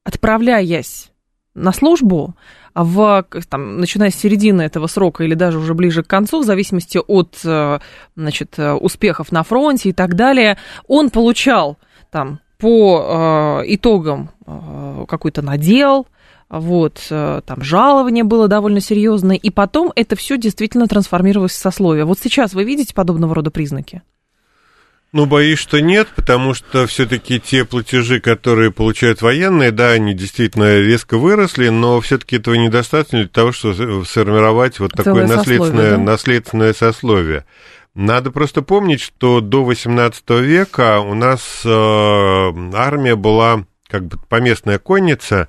[0.05, 1.11] отправляясь
[1.55, 2.35] на службу,
[2.75, 6.99] в, там, начиная с середины этого срока или даже уже ближе к концу, в зависимости
[7.07, 7.81] от э,
[8.17, 11.77] значит, успехов на фронте и так далее, он получал
[12.11, 16.07] там по э, итогам э, какой-то надел,
[16.48, 22.05] вот, э, там жалование было довольно серьезное, и потом это все действительно трансформировалось в сословие.
[22.05, 24.03] Вот сейчас вы видите подобного рода признаки?
[25.11, 30.79] Ну, боюсь, что нет, потому что все-таки те платежи, которые получают военные, да, они действительно
[30.79, 35.98] резко выросли, но все-таки этого недостаточно для того, чтобы сформировать вот такое наследственное, да?
[35.98, 37.44] наследственное сословие.
[37.95, 44.79] Надо просто помнить, что до XVIII века у нас э, армия была как бы поместная
[44.79, 45.49] конница,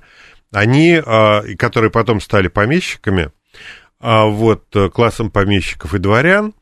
[0.52, 3.30] они, э, которые потом стали помещиками,
[4.00, 6.52] э, вот, классом помещиков и дворян,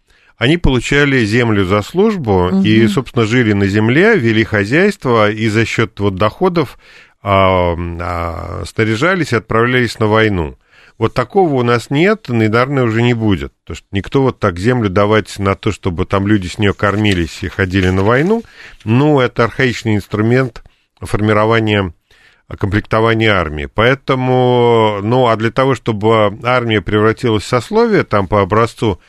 [0.43, 2.63] они получали землю за службу угу.
[2.63, 6.79] и, собственно, жили на земле, вели хозяйство и за счет вот доходов
[7.23, 10.59] а, а, снаряжались и отправлялись на войну.
[10.99, 13.53] Вот такого у нас нет, и, наверное, уже не будет.
[13.65, 17.43] Потому что никто вот так землю давать на то, чтобы там люди с нее кормились
[17.43, 18.43] и ходили на войну,
[18.85, 20.63] ну, это архаичный инструмент
[21.01, 21.93] формирования
[22.59, 23.67] комплектования армии.
[23.67, 29.01] Поэтому, ну, а для того, чтобы армия превратилась в сословие, там по образцу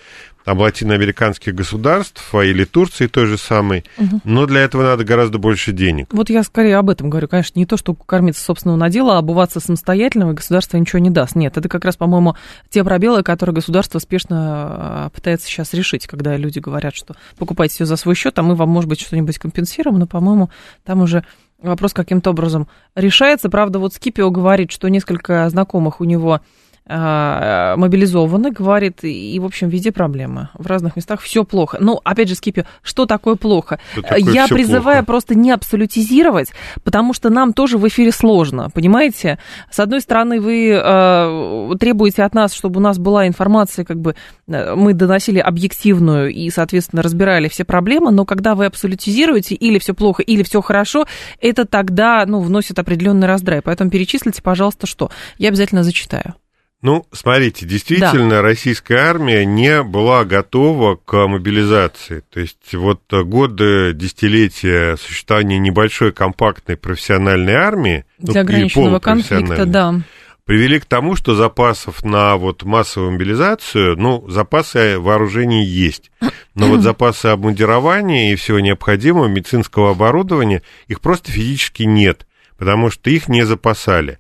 [0.44, 4.22] там, латиноамериканских государств а или Турции той же самой, угу.
[4.24, 6.08] но для этого надо гораздо больше денег.
[6.12, 7.28] Вот я скорее об этом говорю.
[7.28, 11.36] Конечно, не то, что кормиться собственного надела, а обуваться самостоятельно, и государство ничего не даст.
[11.36, 12.36] Нет, это как раз, по-моему,
[12.70, 17.86] те пробелы, которые государство спешно а, пытается сейчас решить, когда люди говорят, что покупайте все
[17.86, 20.50] за свой счет, а мы вам, может быть, что-нибудь компенсируем, но, по-моему,
[20.84, 21.24] там уже
[21.62, 23.50] вопрос каким-то образом решается.
[23.50, 26.42] Правда, вот Скипио говорит, что несколько знакомых у него
[26.86, 30.50] мобилизованы, говорит, и, в общем, везде проблемы.
[30.54, 31.78] В разных местах все плохо.
[31.80, 33.80] Ну, опять же, Скипи, что такое плохо?
[33.94, 35.06] Что такое Я призываю плохо?
[35.06, 36.52] просто не абсолютизировать,
[36.84, 39.40] потому что нам тоже в эфире сложно, понимаете?
[39.72, 44.16] С одной стороны, вы э, требуете от нас, чтобы у нас была информация, как бы
[44.48, 49.94] э, мы доносили объективную и, соответственно, разбирали все проблемы, но когда вы абсолютизируете или все
[49.94, 51.06] плохо, или все хорошо,
[51.40, 53.62] это тогда, ну, вносит определенный раздрай.
[53.62, 55.10] Поэтому перечислите, пожалуйста, что.
[55.38, 56.36] Я обязательно зачитаю.
[56.84, 58.42] Ну, смотрите, действительно, да.
[58.42, 62.26] российская армия не была готова к мобилизации.
[62.30, 69.66] То есть вот годы, десятилетия существования небольшой компактной профессиональной армии, ну, Для ну, ограниченного конфликта,
[69.66, 70.02] да.
[70.44, 76.12] привели к тому, что запасов на вот массовую мобилизацию, ну, запасы вооружений есть,
[76.54, 83.10] но вот запасы обмундирования и всего необходимого медицинского оборудования, их просто физически нет, потому что
[83.10, 84.20] их не запасали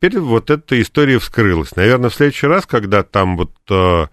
[0.00, 1.76] теперь вот эта история вскрылась.
[1.76, 4.06] Наверное, в следующий раз, когда там вот э,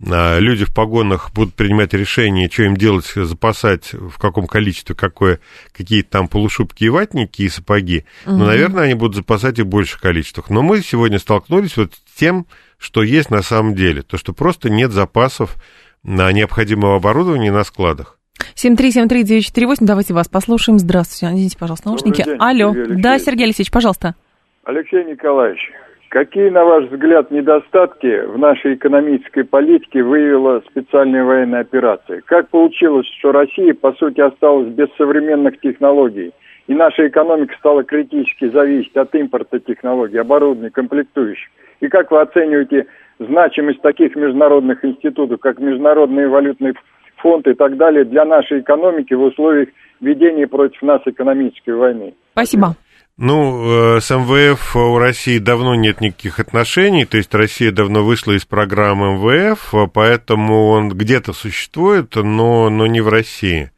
[0.00, 5.40] э, люди в погонах будут принимать решение, что им делать, запасать, в каком количестве, какое,
[5.72, 8.36] какие-то там полушубки и ватники и сапоги, угу.
[8.36, 10.48] ну, наверное, они будут запасать их в больших количествах.
[10.48, 12.46] Но мы сегодня столкнулись вот с тем,
[12.78, 15.56] что есть на самом деле, то, что просто нет запасов
[16.02, 18.18] на необходимого оборудования на складах.
[18.56, 20.78] 7373948, давайте вас послушаем.
[20.78, 22.24] Здравствуйте, наденьте, пожалуйста, наушники.
[22.24, 24.14] день, Алло, Сергей да, Сергей Алексеевич, пожалуйста.
[24.64, 25.60] Алексей Николаевич,
[26.08, 32.22] какие, на ваш взгляд, недостатки в нашей экономической политике выявила специальная военная операция?
[32.24, 36.32] Как получилось, что Россия, по сути, осталась без современных технологий,
[36.66, 41.50] и наша экономика стала критически зависеть от импорта технологий, оборудования, комплектующих?
[41.80, 42.86] И как вы оцениваете
[43.18, 46.72] значимость таких международных институтов, как Международный валютный
[47.16, 49.68] фонд и так далее, для нашей экономики в условиях
[50.00, 52.14] ведения против нас экономической войны?
[52.32, 52.76] Спасибо.
[53.16, 58.32] Ну, э, с МВФ у России давно нет никаких отношений, то есть Россия давно вышла
[58.32, 63.70] из программы МВФ, поэтому он где-то существует, но, но не в России.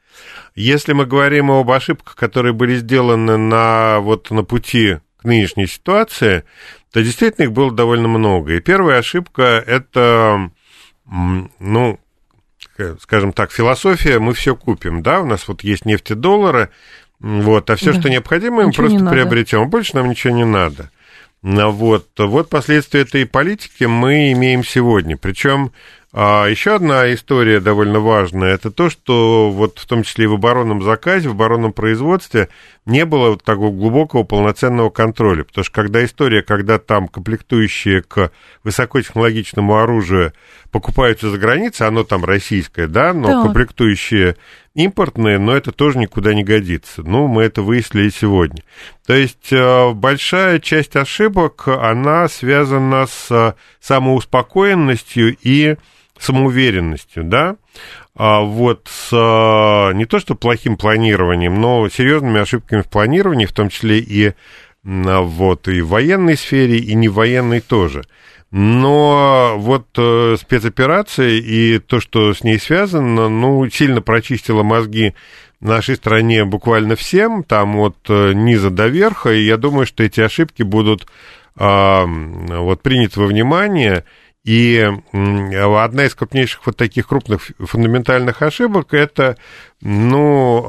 [0.55, 6.44] Если мы говорим об ошибках, которые были сделаны на, вот, на пути к нынешней ситуации,
[6.90, 8.55] то действительно их было довольно много.
[8.55, 10.51] И первая ошибка– это,
[11.05, 12.01] ну,
[13.01, 16.70] скажем так, философия «мы все купим», да, у нас вот есть нефтедоллары,
[17.21, 18.01] вот, а все, да.
[18.01, 19.61] что необходимо, мы просто приобретем.
[19.61, 19.71] Надо.
[19.71, 20.91] Больше нам ничего не надо.
[21.43, 25.17] Вот, вот последствия этой политики мы имеем сегодня.
[25.17, 25.71] Причем
[26.19, 30.33] а еще одна история довольно важная, это то, что вот в том числе и в
[30.33, 32.49] оборонном заказе, в оборонном производстве
[32.87, 35.45] не было вот такого глубокого полноценного контроля.
[35.45, 38.31] Потому что когда история, когда там комплектующие к
[38.65, 40.33] высокотехнологичному оружию
[40.77, 43.43] покупаются за границей, оно там российское, да, но да.
[43.45, 44.37] комплектующие
[44.75, 47.03] импортные, но это тоже никуда не годится.
[47.03, 48.62] Ну, мы это выяснили сегодня.
[49.07, 55.77] То есть э, большая часть ошибок, она связана с самоуспокоенностью и
[56.19, 57.57] самоуверенностью, да,
[58.15, 59.12] а вот с
[59.95, 64.35] не то что плохим планированием, но серьезными ошибками в планировании, в том числе и
[64.85, 68.05] вот и в военной сфере, и не в военной тоже.
[68.59, 75.14] Но вот э, спецоперация и то, что с ней связано, ну, сильно прочистило мозги
[75.61, 80.23] нашей стране буквально всем, там от э, низа до верха, и я думаю, что эти
[80.23, 81.07] ошибки будут
[81.59, 84.05] э, вот приняты во внимание,
[84.47, 89.37] И одна из крупнейших вот таких крупных фундаментальных ошибок– это
[89.81, 90.61] ну,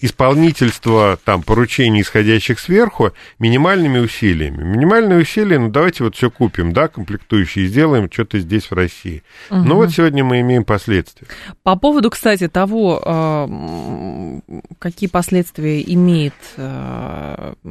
[0.00, 4.62] исполнительство там поручений, исходящих сверху, минимальными усилиями.
[4.64, 9.22] Минимальные усилия, ну, давайте вот все купим, да, комплектующие, сделаем что-то здесь, в России.
[9.50, 9.60] Угу.
[9.60, 11.28] Ну, вот сегодня мы имеем последствия.
[11.62, 14.40] По поводу, кстати, того,
[14.78, 16.32] какие последствия имеет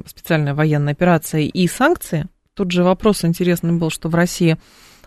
[0.06, 4.58] специальная военная операция и санкции, Тут же вопрос интересный был, что в России,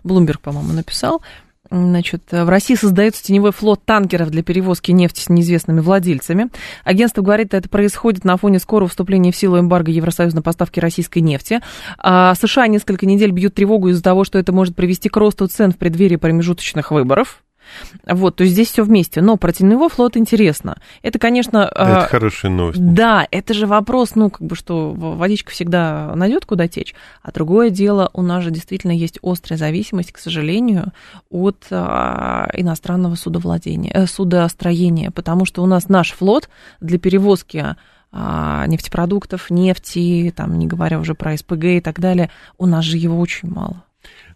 [0.03, 1.23] Блумберг, по-моему, написал,
[1.71, 6.51] Значит, в России создается теневой флот танкеров для перевозки нефти с неизвестными владельцами.
[6.85, 11.21] Агентство говорит, это происходит на фоне скорого вступления в силу эмбарго Евросоюза на поставки российской
[11.21, 11.61] нефти.
[11.99, 15.73] А США несколько недель бьют тревогу из-за того, что это может привести к росту цен
[15.73, 17.43] в преддверии промежуточных выборов.
[18.07, 19.21] Вот, то есть здесь все вместе.
[19.21, 20.79] Но про теневой флот интересно.
[21.03, 21.59] Это, конечно...
[21.59, 22.79] Это а, хорошая новость.
[22.81, 26.95] Да, это же вопрос, ну, как бы, что водичка всегда найдет куда течь.
[27.23, 30.93] А другое дело, у нас же действительно есть острая зависимость, к сожалению,
[31.31, 36.49] от а, иностранного судовладения, э, судостроения, потому что у нас наш флот
[36.81, 37.77] для перевозки
[38.17, 42.97] а, нефтепродуктов, нефти, там, не говоря уже про СПГ и так далее, у нас же
[42.97, 43.83] его очень мало.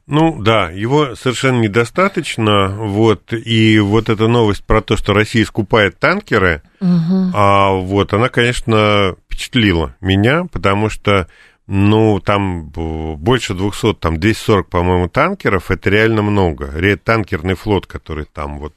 [0.09, 2.69] Ну да, его совершенно недостаточно.
[2.71, 7.31] Вот, и вот эта новость про то, что Россия скупает танкеры, угу.
[7.35, 11.29] а, вот, она, конечно, впечатлила меня, потому что
[11.67, 16.73] ну, там больше 200, там 240, по-моему, танкеров, это реально много.
[17.05, 18.73] Танкерный флот, который там вот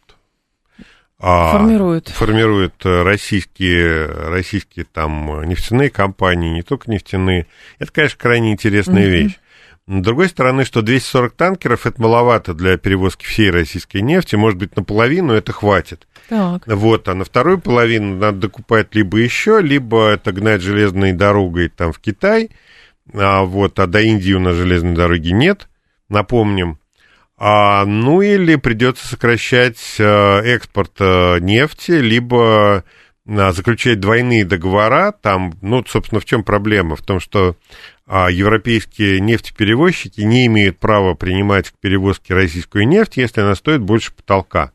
[1.18, 2.10] а, формирует.
[2.10, 7.48] формирует российские, российские там нефтяные компании, не только нефтяные.
[7.80, 9.12] Это, конечно, крайне интересная угу.
[9.12, 9.40] вещь.
[9.92, 14.38] С другой стороны, что 240 танкеров это маловато для перевозки всей российской нефти.
[14.38, 16.08] Может быть, наполовину это хватит.
[16.30, 16.64] Так.
[16.66, 21.92] Вот, а на вторую половину надо докупать либо еще, либо это гнать железной дорогой там
[21.92, 22.52] в Китай.
[23.14, 25.68] А, вот, а до Индии у нас железной дороги нет,
[26.08, 26.80] напомним.
[27.38, 32.86] А, ну или придется сокращать а, экспорт а, нефти, либо
[33.26, 35.12] заключать двойные договора.
[35.12, 36.96] Там, ну, собственно, в чем проблема?
[36.96, 37.56] В том, что
[38.14, 44.14] а европейские нефтеперевозчики не имеют права принимать к перевозке российскую нефть, если она стоит больше
[44.14, 44.74] потолка.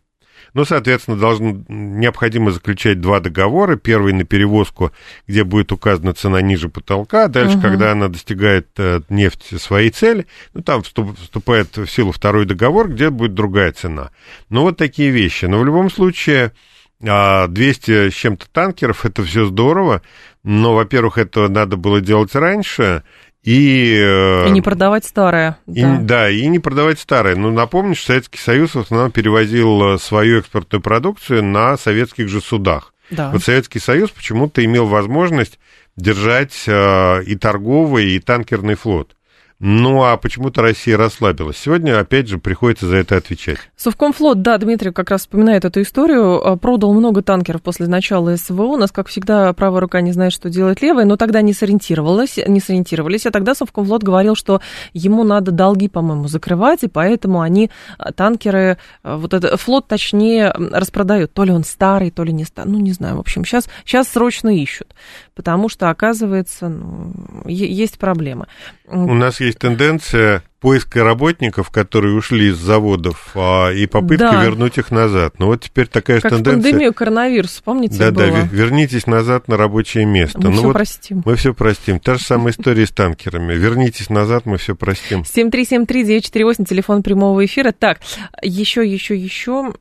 [0.55, 3.77] Ну, соответственно, должно, необходимо заключать два договора.
[3.77, 4.91] Первый на перевозку,
[5.27, 7.25] где будет указана цена ниже потолка.
[7.25, 7.65] А дальше, угу.
[7.65, 13.11] когда она достигает э, нефть своей цели, ну, там вступает в силу второй договор, где
[13.11, 14.13] будет другая цена.
[14.49, 15.45] Ну, вот такие вещи.
[15.45, 16.53] Но в любом случае,
[17.01, 20.03] 200 а, с чем-то танкеров, это все здорово.
[20.43, 23.03] Но, во-первых, это надо было делать раньше.
[23.43, 25.59] И, э, и не продавать старое.
[25.69, 25.99] И, да.
[26.01, 27.37] да, и не продавать старое.
[27.37, 32.41] Ну, напомню, что Советский Союз в основном перевозил э, свою экспортную продукцию на советских же
[32.41, 32.93] судах.
[33.11, 33.31] Да.
[33.31, 35.61] Вот Советский Союз почему-то имел возможность
[35.97, 39.15] держать э, и торговый, и танкерный флот.
[39.59, 41.57] Ну, а почему-то Россия расслабилась.
[41.57, 43.57] Сегодня, опять же, приходится за это отвечать.
[43.75, 48.65] Совкомфлот, да, Дмитрий как раз вспоминает эту историю, а, продал много танкеров после начала СВО.
[48.65, 52.37] У нас, как всегда, правая рука не знает, что делает левая, но тогда не сориентировалась,
[52.37, 53.25] не сориентировались.
[53.25, 54.61] А тогда Совкомфлот говорил, что
[54.93, 60.53] ему надо долги, по-моему, закрывать, и поэтому они а, танкеры, а, вот этот флот, точнее,
[60.53, 61.33] распродают.
[61.33, 63.17] То ли он старый, то ли не старый, ну, не знаю.
[63.17, 64.95] В общем, сейчас, сейчас срочно ищут,
[65.35, 67.15] потому что, оказывается, ну,
[67.47, 68.49] есть проблема.
[68.87, 74.43] У нас есть тенденция поиска работников, которые ушли из заводов, а, и попытки да.
[74.43, 75.35] вернуть их назад.
[75.39, 76.55] Но ну, вот теперь такая как тенденция...
[76.55, 78.27] Как пандемию коронавируса, помните, Да, было?
[78.27, 80.41] да, вернитесь назад на рабочее место.
[80.41, 81.23] Мы ну, все вот простим.
[81.25, 82.01] Мы все простим.
[82.01, 83.55] Та же самая история с танкерами.
[83.55, 85.21] Вернитесь назад, мы все простим.
[85.21, 87.71] 7373948, телефон прямого эфира.
[87.71, 88.01] Так,
[88.43, 89.73] еще, еще, еще.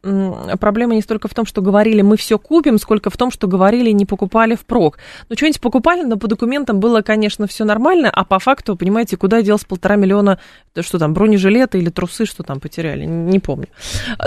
[0.59, 3.89] Проблема не столько в том, что говорили, мы все купим, сколько в том, что говорили,
[3.89, 4.99] не покупали впрок.
[5.29, 9.41] Ну, что-нибудь покупали, но по документам было, конечно, все нормально, а по факту, понимаете, куда
[9.41, 10.38] делся полтора миллиона
[10.84, 13.67] что там, бронежилеты или трусы, что там потеряли, не помню.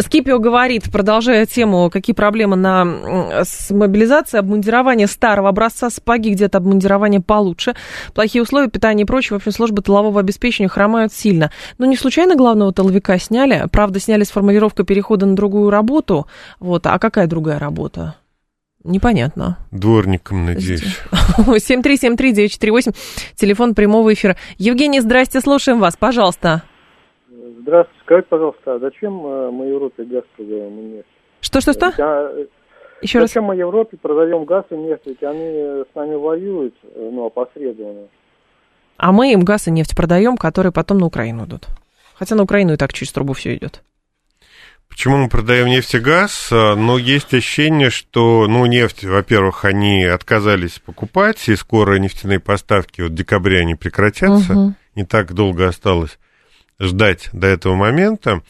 [0.01, 7.20] Скипио говорит, продолжая тему, какие проблемы на, с мобилизацией, обмундирование старого образца, сапоги где-то обмундирование
[7.20, 7.74] получше,
[8.14, 11.51] плохие условия питания и прочее, в общем, службы тылового обеспечения хромают сильно.
[11.78, 16.26] Но не случайно главного тыловика сняли, правда, сняли с формулировкой перехода на другую работу,
[16.61, 18.16] вот, а какая другая работа?
[18.85, 19.59] Непонятно.
[19.70, 21.01] Дворником, надеюсь.
[21.39, 22.95] 7373948,
[23.35, 24.37] телефон прямого эфира.
[24.57, 26.62] Евгений, здрасте, слушаем вас, пожалуйста.
[27.61, 31.07] Здравствуйте, скажите, пожалуйста, а зачем э, мы Европе газ продаем нефть?
[31.41, 31.93] Что-что-что?
[31.99, 32.35] А,
[33.03, 33.49] Еще зачем раз.
[33.49, 35.03] мы Европе продаем газ и нефть?
[35.07, 38.09] Ведь они с нами воюют, э, ну, опосредованно.
[38.97, 41.66] А мы им газ и нефть продаем, которые потом на Украину идут.
[42.14, 43.83] Хотя на Украину и так через трубу все идет.
[44.99, 46.49] Почему мы продаем нефть и газ?
[46.51, 53.03] А, ну, есть ощущение, что, ну, нефть, во-первых, они отказались покупать, и скоро нефтяные поставки,
[53.03, 54.74] вот в декабре они прекратятся, угу.
[54.96, 56.18] не так долго осталось.
[56.80, 58.42] ждать до этого момента.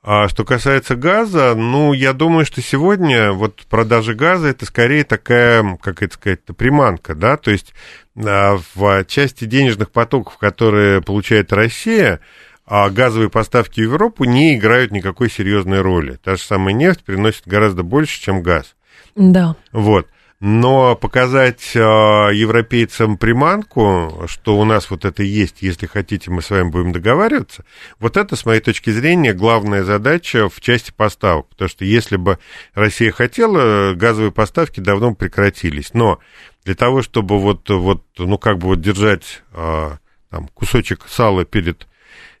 [0.00, 5.76] А что касается газа, ну, я думаю, что сегодня вот продажа газа это скорее такая,
[5.82, 7.74] как это сказать, приманка, да, то есть
[8.16, 12.20] а, в части денежных потоков, которые получает Россия,
[12.66, 16.18] а газовые поставки в Европу не играют никакой серьезной роли.
[16.22, 18.74] Та же самая нефть приносит гораздо больше, чем газ.
[19.14, 19.56] Да.
[19.72, 20.08] Вот.
[20.38, 26.50] Но показать э, европейцам приманку, что у нас вот это есть, если хотите, мы с
[26.50, 27.64] вами будем договариваться,
[28.00, 31.48] вот это, с моей точки зрения, главная задача в части поставок.
[31.48, 32.38] Потому что если бы
[32.74, 35.94] Россия хотела, газовые поставки давно прекратились.
[35.94, 36.18] Но
[36.66, 39.90] для того, чтобы вот, вот ну, как бы вот держать э,
[40.28, 41.86] там, кусочек сала перед,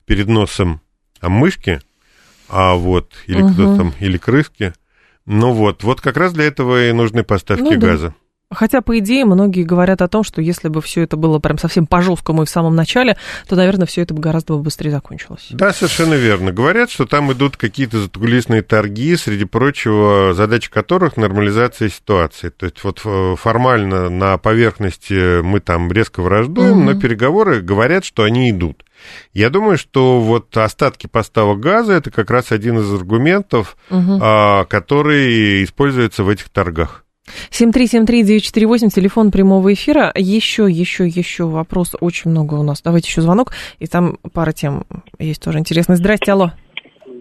[0.06, 0.80] перед носом
[1.20, 1.80] а, мышки,
[2.48, 3.52] а вот, или угу.
[3.52, 4.72] кто там, или крыски,
[5.26, 7.86] ну вот, вот как раз для этого и нужны поставки ну, да.
[7.88, 8.14] газа.
[8.52, 11.84] Хотя, по идее, многие говорят о том, что если бы все это было прям совсем
[11.84, 13.16] по-жесткому и в самом начале,
[13.48, 15.48] то, наверное, все это бы гораздо быстрее закончилось.
[15.50, 16.52] Да, совершенно верно.
[16.52, 22.50] Говорят, что там идут какие-то затгулисные торги, среди прочего, задача которых нормализация ситуации.
[22.50, 26.92] То есть вот э, формально на поверхности мы там резко враждуем, угу.
[26.92, 28.84] но переговоры говорят, что они идут.
[29.32, 34.20] Я думаю, что вот остатки поставок газа это как раз один из аргументов, угу.
[34.68, 37.02] который используется в этих торгах.
[37.50, 40.12] 7373948, телефон прямого эфира.
[40.14, 41.94] Еще, еще, еще вопрос.
[42.00, 42.82] Очень много у нас.
[42.82, 43.52] Давайте еще звонок.
[43.78, 44.84] И там пара тем
[45.18, 45.98] есть тоже интересных.
[45.98, 46.52] Здрасте, алло.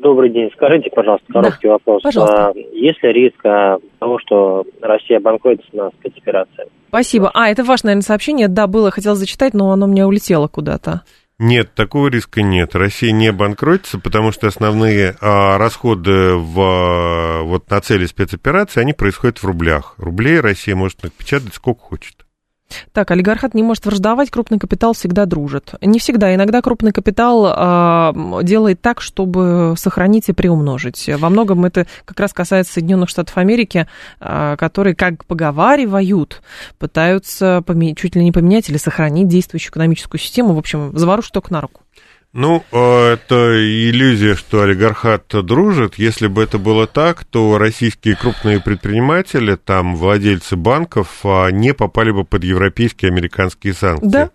[0.01, 0.49] Добрый день.
[0.53, 2.03] Скажите, пожалуйста, короткий да, вопрос.
[2.03, 2.49] Пожалуйста.
[2.49, 6.65] А, есть ли риск а, того, что Россия банкротится на спецоперации?
[6.89, 7.31] Спасибо.
[7.33, 8.47] А, это ваше, наверное, сообщение.
[8.47, 11.01] Да, было, хотел зачитать, но оно у меня улетело куда-то.
[11.37, 12.75] Нет, такого риска нет.
[12.75, 19.39] Россия не банкротится, потому что основные а, расходы в, вот на цели спецоперации, они происходят
[19.39, 19.95] в рублях.
[19.97, 22.24] Рублей Россия может напечатать сколько хочет.
[22.93, 25.73] Так, олигархат не может враждовать, крупный капитал всегда дружит.
[25.81, 26.33] Не всегда.
[26.33, 31.09] Иногда крупный капитал э, делает так, чтобы сохранить и приумножить.
[31.17, 33.87] Во многом это как раз касается Соединенных Штатов Америки,
[34.19, 36.41] э, которые, как поговаривают,
[36.79, 40.53] пытаются поменять, чуть ли не поменять или сохранить действующую экономическую систему.
[40.53, 41.81] В общем, заворушить только на руку.
[42.37, 45.95] Ну, а, это иллюзия, что олигархат дружит.
[45.95, 52.11] Если бы это было так, то российские крупные предприниматели, там владельцы банков, а, не попали
[52.11, 54.09] бы под европейские американские санкции.
[54.09, 54.31] Да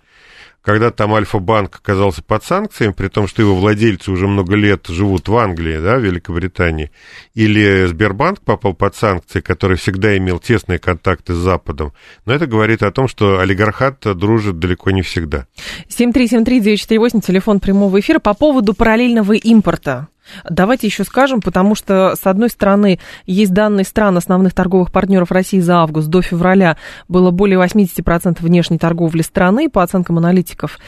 [0.62, 5.28] когда там Альфа-банк оказался под санкциями, при том, что его владельцы уже много лет живут
[5.28, 6.90] в Англии, да, в Великобритании,
[7.34, 11.92] или Сбербанк попал под санкции, который всегда имел тесные контакты с Западом,
[12.26, 15.46] но это говорит о том, что олигархат дружит далеко не всегда.
[15.88, 18.18] 7373948, телефон прямого эфира.
[18.18, 20.08] По поводу параллельного импорта.
[20.48, 25.60] Давайте еще скажем, потому что, с одной стороны, есть данные стран основных торговых партнеров России
[25.60, 26.76] за август до февраля
[27.08, 30.78] было более 80% внешней торговли страны, по оценкам аналитиков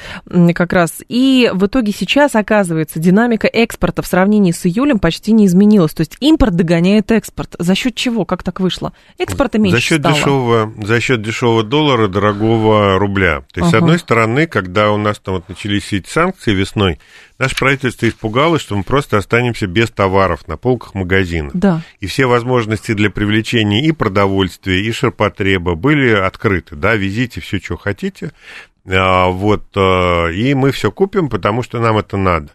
[0.55, 1.03] как раз.
[1.09, 5.93] И в итоге сейчас, оказывается, динамика экспорта в сравнении с июлем почти не изменилась.
[5.93, 7.55] То есть импорт догоняет экспорт.
[7.59, 8.25] За счет чего?
[8.25, 8.93] Как так вышло?
[9.19, 10.15] Экспорта меньше за счет стало.
[10.15, 13.43] Дешевого, за счет дешевого доллара, дорогого рубля.
[13.53, 13.79] То есть, ага.
[13.79, 16.99] с одной стороны, когда у нас там вот начались эти санкции весной,
[17.43, 21.51] Наше правительство испугалось, что мы просто останемся без товаров на полках магазинов.
[21.55, 21.83] Да.
[21.99, 26.77] И все возможности для привлечения и продовольствия, и ширпотреба были открыты.
[26.77, 28.31] Да, везите все, что хотите.
[28.87, 32.51] А, вот, а, и мы все купим, потому что нам это надо.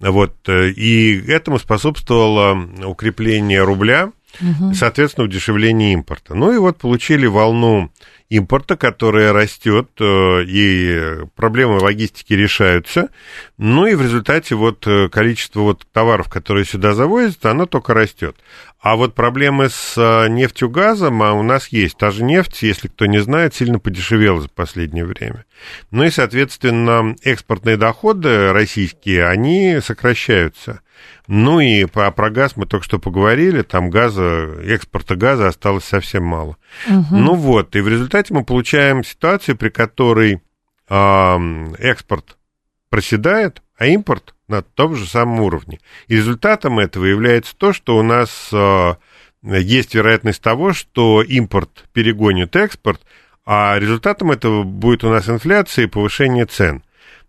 [0.00, 4.10] Вот, э, и этому способствовало укрепление рубля,
[4.40, 4.74] угу.
[4.74, 6.34] соответственно, удешевление импорта.
[6.34, 7.92] Ну и вот получили волну
[8.30, 13.10] импорта, которая растет, э, и проблемы логистики решаются.
[13.58, 18.36] Ну и в результате вот э, количество вот товаров, которые сюда завозят, оно только растет.
[18.84, 21.96] А вот проблемы с э, нефтью, газом а у нас есть.
[21.96, 25.46] Та же нефть, если кто не знает, сильно подешевела за последнее время.
[25.90, 30.80] Ну и, соответственно, экспортные доходы российские, они сокращаются.
[31.26, 36.24] Ну и про, про газ мы только что поговорили, там газа, экспорта газа осталось совсем
[36.24, 36.58] мало.
[36.86, 37.16] Угу.
[37.16, 40.42] Ну вот, и в результате мы получаем ситуацию, при которой
[40.90, 42.36] э, экспорт
[42.94, 45.80] проседает, а импорт на том же самом уровне.
[46.06, 48.94] И результатом этого является то, что у нас э,
[49.42, 53.00] есть вероятность того, что импорт перегонит экспорт,
[53.44, 56.84] а результатом этого будет у нас инфляция и повышение цен.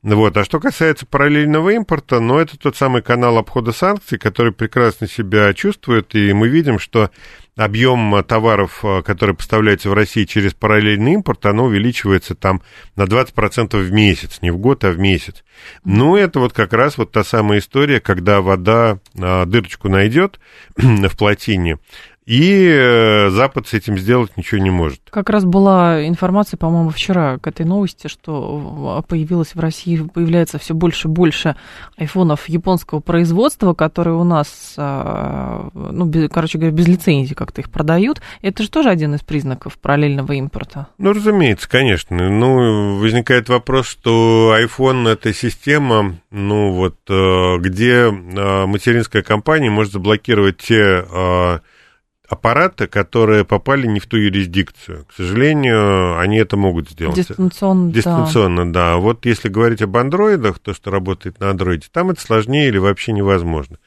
[0.06, 0.38] Вот.
[0.38, 5.51] А что касается параллельного импорта, ну, это тот самый канал обхода санкций, который прекрасно себя
[5.56, 7.10] чувствует, и мы видим, что
[7.56, 12.62] объем товаров, э, которые поставляются в России через параллельный импорт, оно увеличивается там
[12.95, 15.43] на 20% в месяц, не в год, а в месяц.
[15.84, 20.39] Ну, это вот как раз вот та самая история, когда вода а, дырочку найдет
[20.76, 21.80] в плотине,
[22.26, 24.99] И э, Запад с этим сделать ничего не может.
[25.11, 30.73] Как раз была информация, по-моему, вчера к этой новости, что появилось в России, появляется все
[30.73, 31.55] больше и больше
[31.97, 37.69] айфонов японского производства, которые у нас, а, ну, без, короче говоря, без лицензии как-то их
[37.69, 38.21] продают.
[38.41, 40.88] Это же тоже один из признаков параллельного импорта.
[40.97, 42.30] Ну, разумеется, конечно.
[42.30, 49.93] Ну, возникает вопрос, что iPhone это система, ну, вот, э, где э, материнская компания может
[49.93, 51.05] заблокировать те
[52.30, 55.05] аппараты, которые попали не в ту юрисдикцию.
[55.05, 57.15] К сожалению, они это могут сделать.
[57.15, 58.91] Дистанционно, Дистанционно, да.
[58.91, 58.97] да.
[58.97, 63.11] Вот если говорить об андроидах, то, что работает на андроиде, там это сложнее или вообще
[63.11, 63.78] невозможно.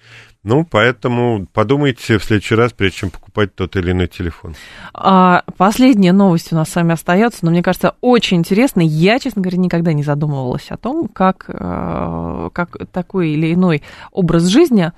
[0.45, 4.55] Ну, поэтому подумайте в следующий раз, прежде чем покупать тот или иной телефон.
[4.95, 8.81] А, последняя новость у нас с вами остается, но мне кажется, очень интересно.
[8.81, 13.83] Я, честно говоря, никогда не задумывалась о том, как, э, как такой или иной
[14.13, 14.93] образ жизни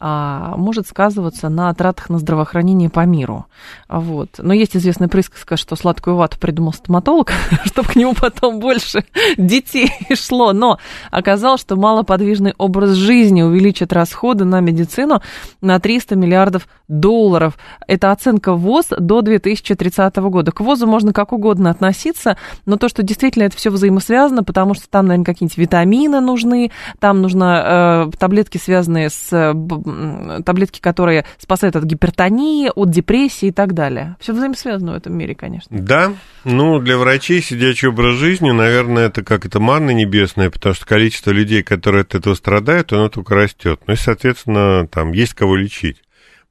[0.00, 3.46] может сказываться на тратах на здравоохранение по миру.
[3.88, 4.30] Вот.
[4.38, 7.32] Но есть известная присказка, что сладкую вату придумал стоматолог,
[7.64, 9.04] чтобы к нему потом больше
[9.36, 10.52] детей шло.
[10.52, 10.78] Но
[11.10, 15.22] оказалось, что малоподвижный образ жизни увеличит расходы на медицину
[15.60, 17.58] на 300 миллиардов долларов.
[17.86, 20.52] Это оценка ВОЗ до 2030 года.
[20.52, 22.36] К ВОЗу можно как угодно относиться,
[22.66, 27.20] но то, что действительно это все взаимосвязано, потому что там, наверное, какие-нибудь витамины нужны, там
[27.20, 29.52] нужно э, таблетки, связанные с
[30.44, 34.16] таблетки, которые спасают от гипертонии, от депрессии и так далее.
[34.20, 35.76] Все взаимосвязано в этом мире, конечно.
[35.78, 36.12] Да,
[36.44, 41.30] ну, для врачей сидячий образ жизни, наверное, это как это манна небесная, потому что количество
[41.30, 43.80] людей, которые от этого страдают, оно только растет.
[43.86, 46.02] Ну и, соответственно, там есть кого лечить.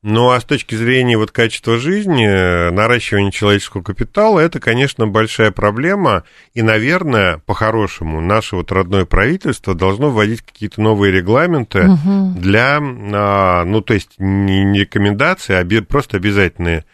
[0.03, 2.27] Ну, а с точки зрения вот качества жизни,
[2.69, 6.23] наращивания человеческого капитала, это, конечно, большая проблема.
[6.53, 12.39] И, наверное, по-хорошему, наше вот родное правительство должно вводить какие-то новые регламенты угу.
[12.39, 16.85] для, а, ну, то есть не рекомендации, а просто обязательные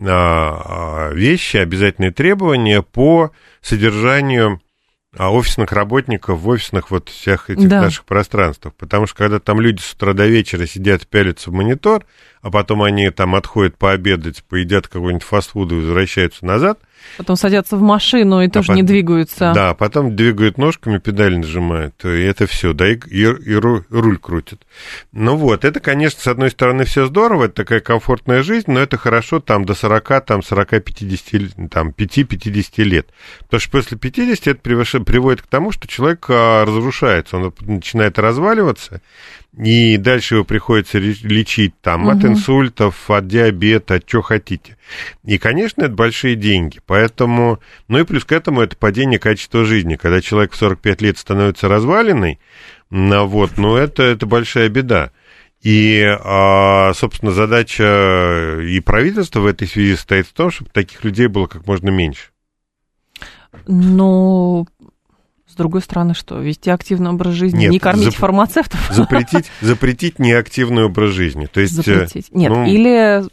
[0.00, 4.60] а, вещи, обязательные требования по содержанию
[5.18, 7.82] а офисных работников в офисных вот всех этих да.
[7.82, 8.74] наших пространствах.
[8.74, 12.04] Потому что когда там люди с утра до вечера сидят, пялятся в монитор,
[12.42, 16.78] а потом они там отходят пообедать, поедят какой-нибудь фастфуд и возвращаются назад,
[17.16, 19.52] Потом садятся в машину и а тоже а не двигаются.
[19.54, 24.60] Да, потом двигают ножками, педаль нажимают, и это все, да, и, и, и руль крутят.
[25.12, 28.96] Ну вот, это, конечно, с одной стороны, все здорово, это такая комфортная жизнь, но это
[28.96, 33.08] хорошо там до 40, там 40-50, там 5-50 лет.
[33.40, 39.00] Потому что после 50 это приводит к тому, что человек а, разрушается, он начинает разваливаться,
[39.56, 42.10] и дальше его приходится лечить там угу.
[42.10, 44.76] от инсультов, от диабета, от чего хотите.
[45.24, 46.80] И, конечно, это большие деньги.
[46.84, 49.96] Поэтому, ну и плюс к этому это падение качества жизни.
[49.96, 52.38] Когда человек в 45 лет становится разваленный,
[52.90, 55.10] ну, вот, ну это, это большая беда.
[55.62, 61.28] И, а, собственно, задача и правительства в этой связи состоит в том, чтобы таких людей
[61.28, 62.28] было как можно меньше.
[63.66, 64.66] Ну,
[65.56, 68.88] другой стороны, что вести активный образ жизни, Нет, не кормить зап- фармацевтов.
[68.90, 71.46] Запретить, запретить неактивный образ жизни.
[71.46, 72.32] То есть, запретить.
[72.32, 73.24] Нет, ну, или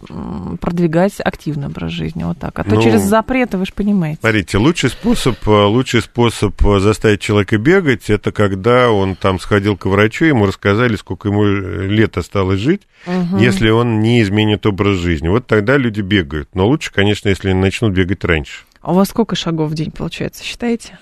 [0.58, 2.58] продвигать активный образ жизни, вот так.
[2.58, 4.20] А то ну, через запреты, вы же понимаете.
[4.22, 10.26] Смотрите, лучший способ, лучший способ заставить человека бегать, это когда он там сходил к врачу,
[10.26, 13.38] ему рассказали, сколько ему лет осталось жить, угу.
[13.38, 15.28] если он не изменит образ жизни.
[15.28, 16.50] Вот тогда люди бегают.
[16.54, 18.64] Но лучше, конечно, если начнут бегать раньше.
[18.82, 21.00] А у вас сколько шагов в день получается, считаете?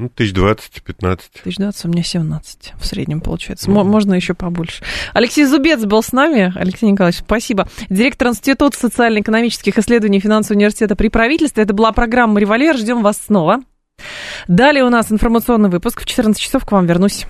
[0.00, 1.30] Ну, тысяч двадцать, пятнадцать.
[1.44, 3.70] Тысяч двадцать, у меня семнадцать в среднем получается.
[3.70, 3.84] Mm.
[3.84, 4.82] Можно еще побольше.
[5.12, 6.54] Алексей Зубец был с нами.
[6.56, 7.68] Алексей Николаевич, спасибо.
[7.90, 11.64] Директор Института социально-экономических исследований финансового университета при правительстве.
[11.64, 12.78] Это была программа «Револьвер».
[12.78, 13.60] Ждем вас снова.
[14.48, 16.00] Далее у нас информационный выпуск.
[16.00, 17.26] В 14 часов к вам вернусь.